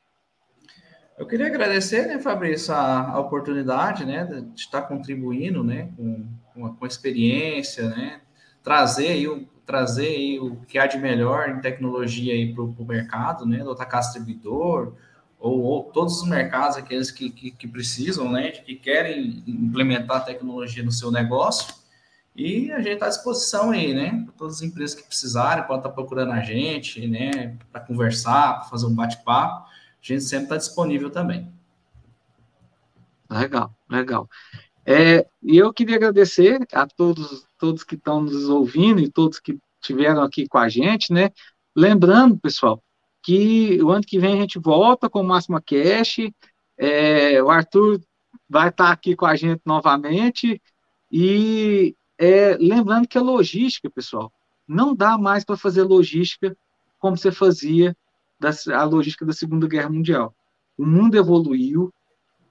[1.19, 6.75] Eu queria agradecer, né, Fabrício, a, a oportunidade, né, de estar contribuindo, né, com, com,
[6.77, 8.21] com experiência, né,
[8.63, 12.85] trazer aí o, trazer aí o que há de melhor em tecnologia aí para o
[12.87, 14.95] mercado, né, do atacar distribuidor,
[15.41, 20.85] ou, ou, todos os mercados, aqueles que, que, que, precisam, né, que querem implementar tecnologia
[20.85, 21.75] no seu negócio,
[22.35, 25.79] e a gente está à disposição aí, né, para todas as empresas que precisarem, podem
[25.79, 29.69] estar procurando a gente, né, para conversar, para fazer um bate-papo,
[30.15, 31.53] gente sempre está disponível também.
[33.31, 34.29] Legal, legal.
[34.87, 39.59] É, e eu queria agradecer a todos, todos que estão nos ouvindo e todos que
[39.81, 41.31] estiveram aqui com a gente, né?
[41.77, 42.83] Lembrando, pessoal,
[43.23, 46.31] que o ano que vem a gente volta com o Máxima Cash.
[46.79, 48.01] É, o Arthur
[48.49, 50.61] vai estar aqui com a gente novamente.
[51.13, 54.33] E é, lembrando que a logística, pessoal,
[54.67, 56.57] não dá mais para fazer logística
[56.99, 57.95] como você fazia
[58.39, 60.35] da, a logística da Segunda Guerra Mundial.
[60.77, 61.93] O mundo evoluiu,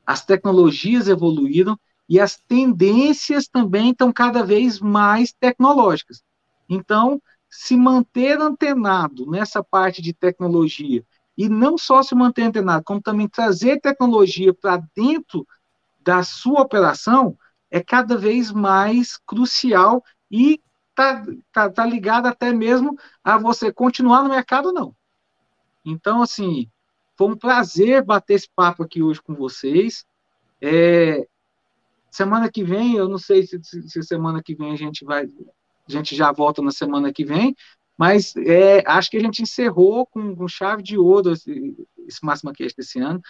[0.06, 1.80] as tecnologias evoluíram
[2.10, 6.24] e as tendências também estão cada vez mais tecnológicas.
[6.70, 11.04] Então, se manter antenado nessa parte de tecnologia,
[11.38, 15.48] e não só se manter antenado, como também trazer tecnologia para dentro
[16.00, 17.38] da sua operação,
[17.70, 20.60] é cada vez mais crucial e
[20.90, 24.96] está tá, tá ligado até mesmo a você continuar no mercado ou não.
[25.90, 26.70] Então, assim,
[27.16, 30.06] foi um prazer bater esse papo aqui hoje com vocês.
[30.62, 31.28] É,
[32.18, 35.92] Semana que vem, eu não sei se, se, semana que vem a gente vai, a
[35.92, 37.56] gente já volta na semana que vem,
[37.96, 41.76] mas é, acho que a gente encerrou com, com chave de ouro esse,
[42.08, 43.22] esse Máxima Cast desse ano.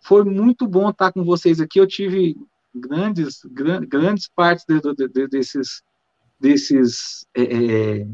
[0.00, 1.80] Foi muito bom estar com vocês aqui.
[1.80, 2.36] Eu tive
[2.72, 5.82] grandes, gran, grandes partes de, de, de, desses,
[6.38, 8.06] desses é, é,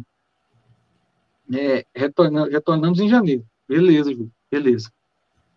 [1.53, 3.45] é retorna, retornamos em janeiro.
[3.73, 4.93] Beleza, Ju, beleza.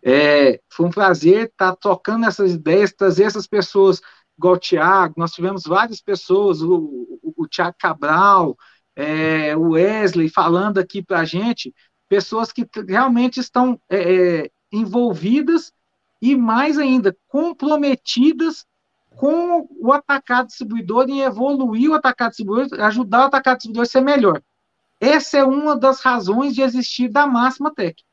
[0.02, 4.00] É, foi um prazer estar tocando essas ideias, trazer essas pessoas
[4.38, 6.76] igual o Thiago, nós tivemos várias pessoas, o,
[7.22, 8.56] o, o Thiago Cabral,
[8.94, 11.74] é, o Wesley falando aqui para a gente,
[12.08, 13.98] pessoas que realmente estão é,
[14.44, 15.70] é, envolvidas
[16.20, 18.66] e mais ainda comprometidas
[19.16, 24.00] com o atacado distribuidor em evoluir o atacado distribuidor, ajudar o atacado distribuidor a ser
[24.00, 24.42] melhor.
[24.98, 28.05] Essa é uma das razões de existir da Máxima Tech.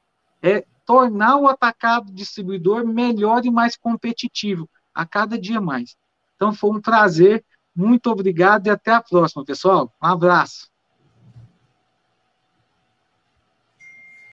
[0.44, 5.96] É tornar o atacado distribuidor melhor e mais competitivo a cada dia mais.
[6.36, 7.44] Então, foi um prazer.
[7.76, 9.92] Muito obrigado e até a próxima, pessoal.
[10.04, 10.73] Um abraço.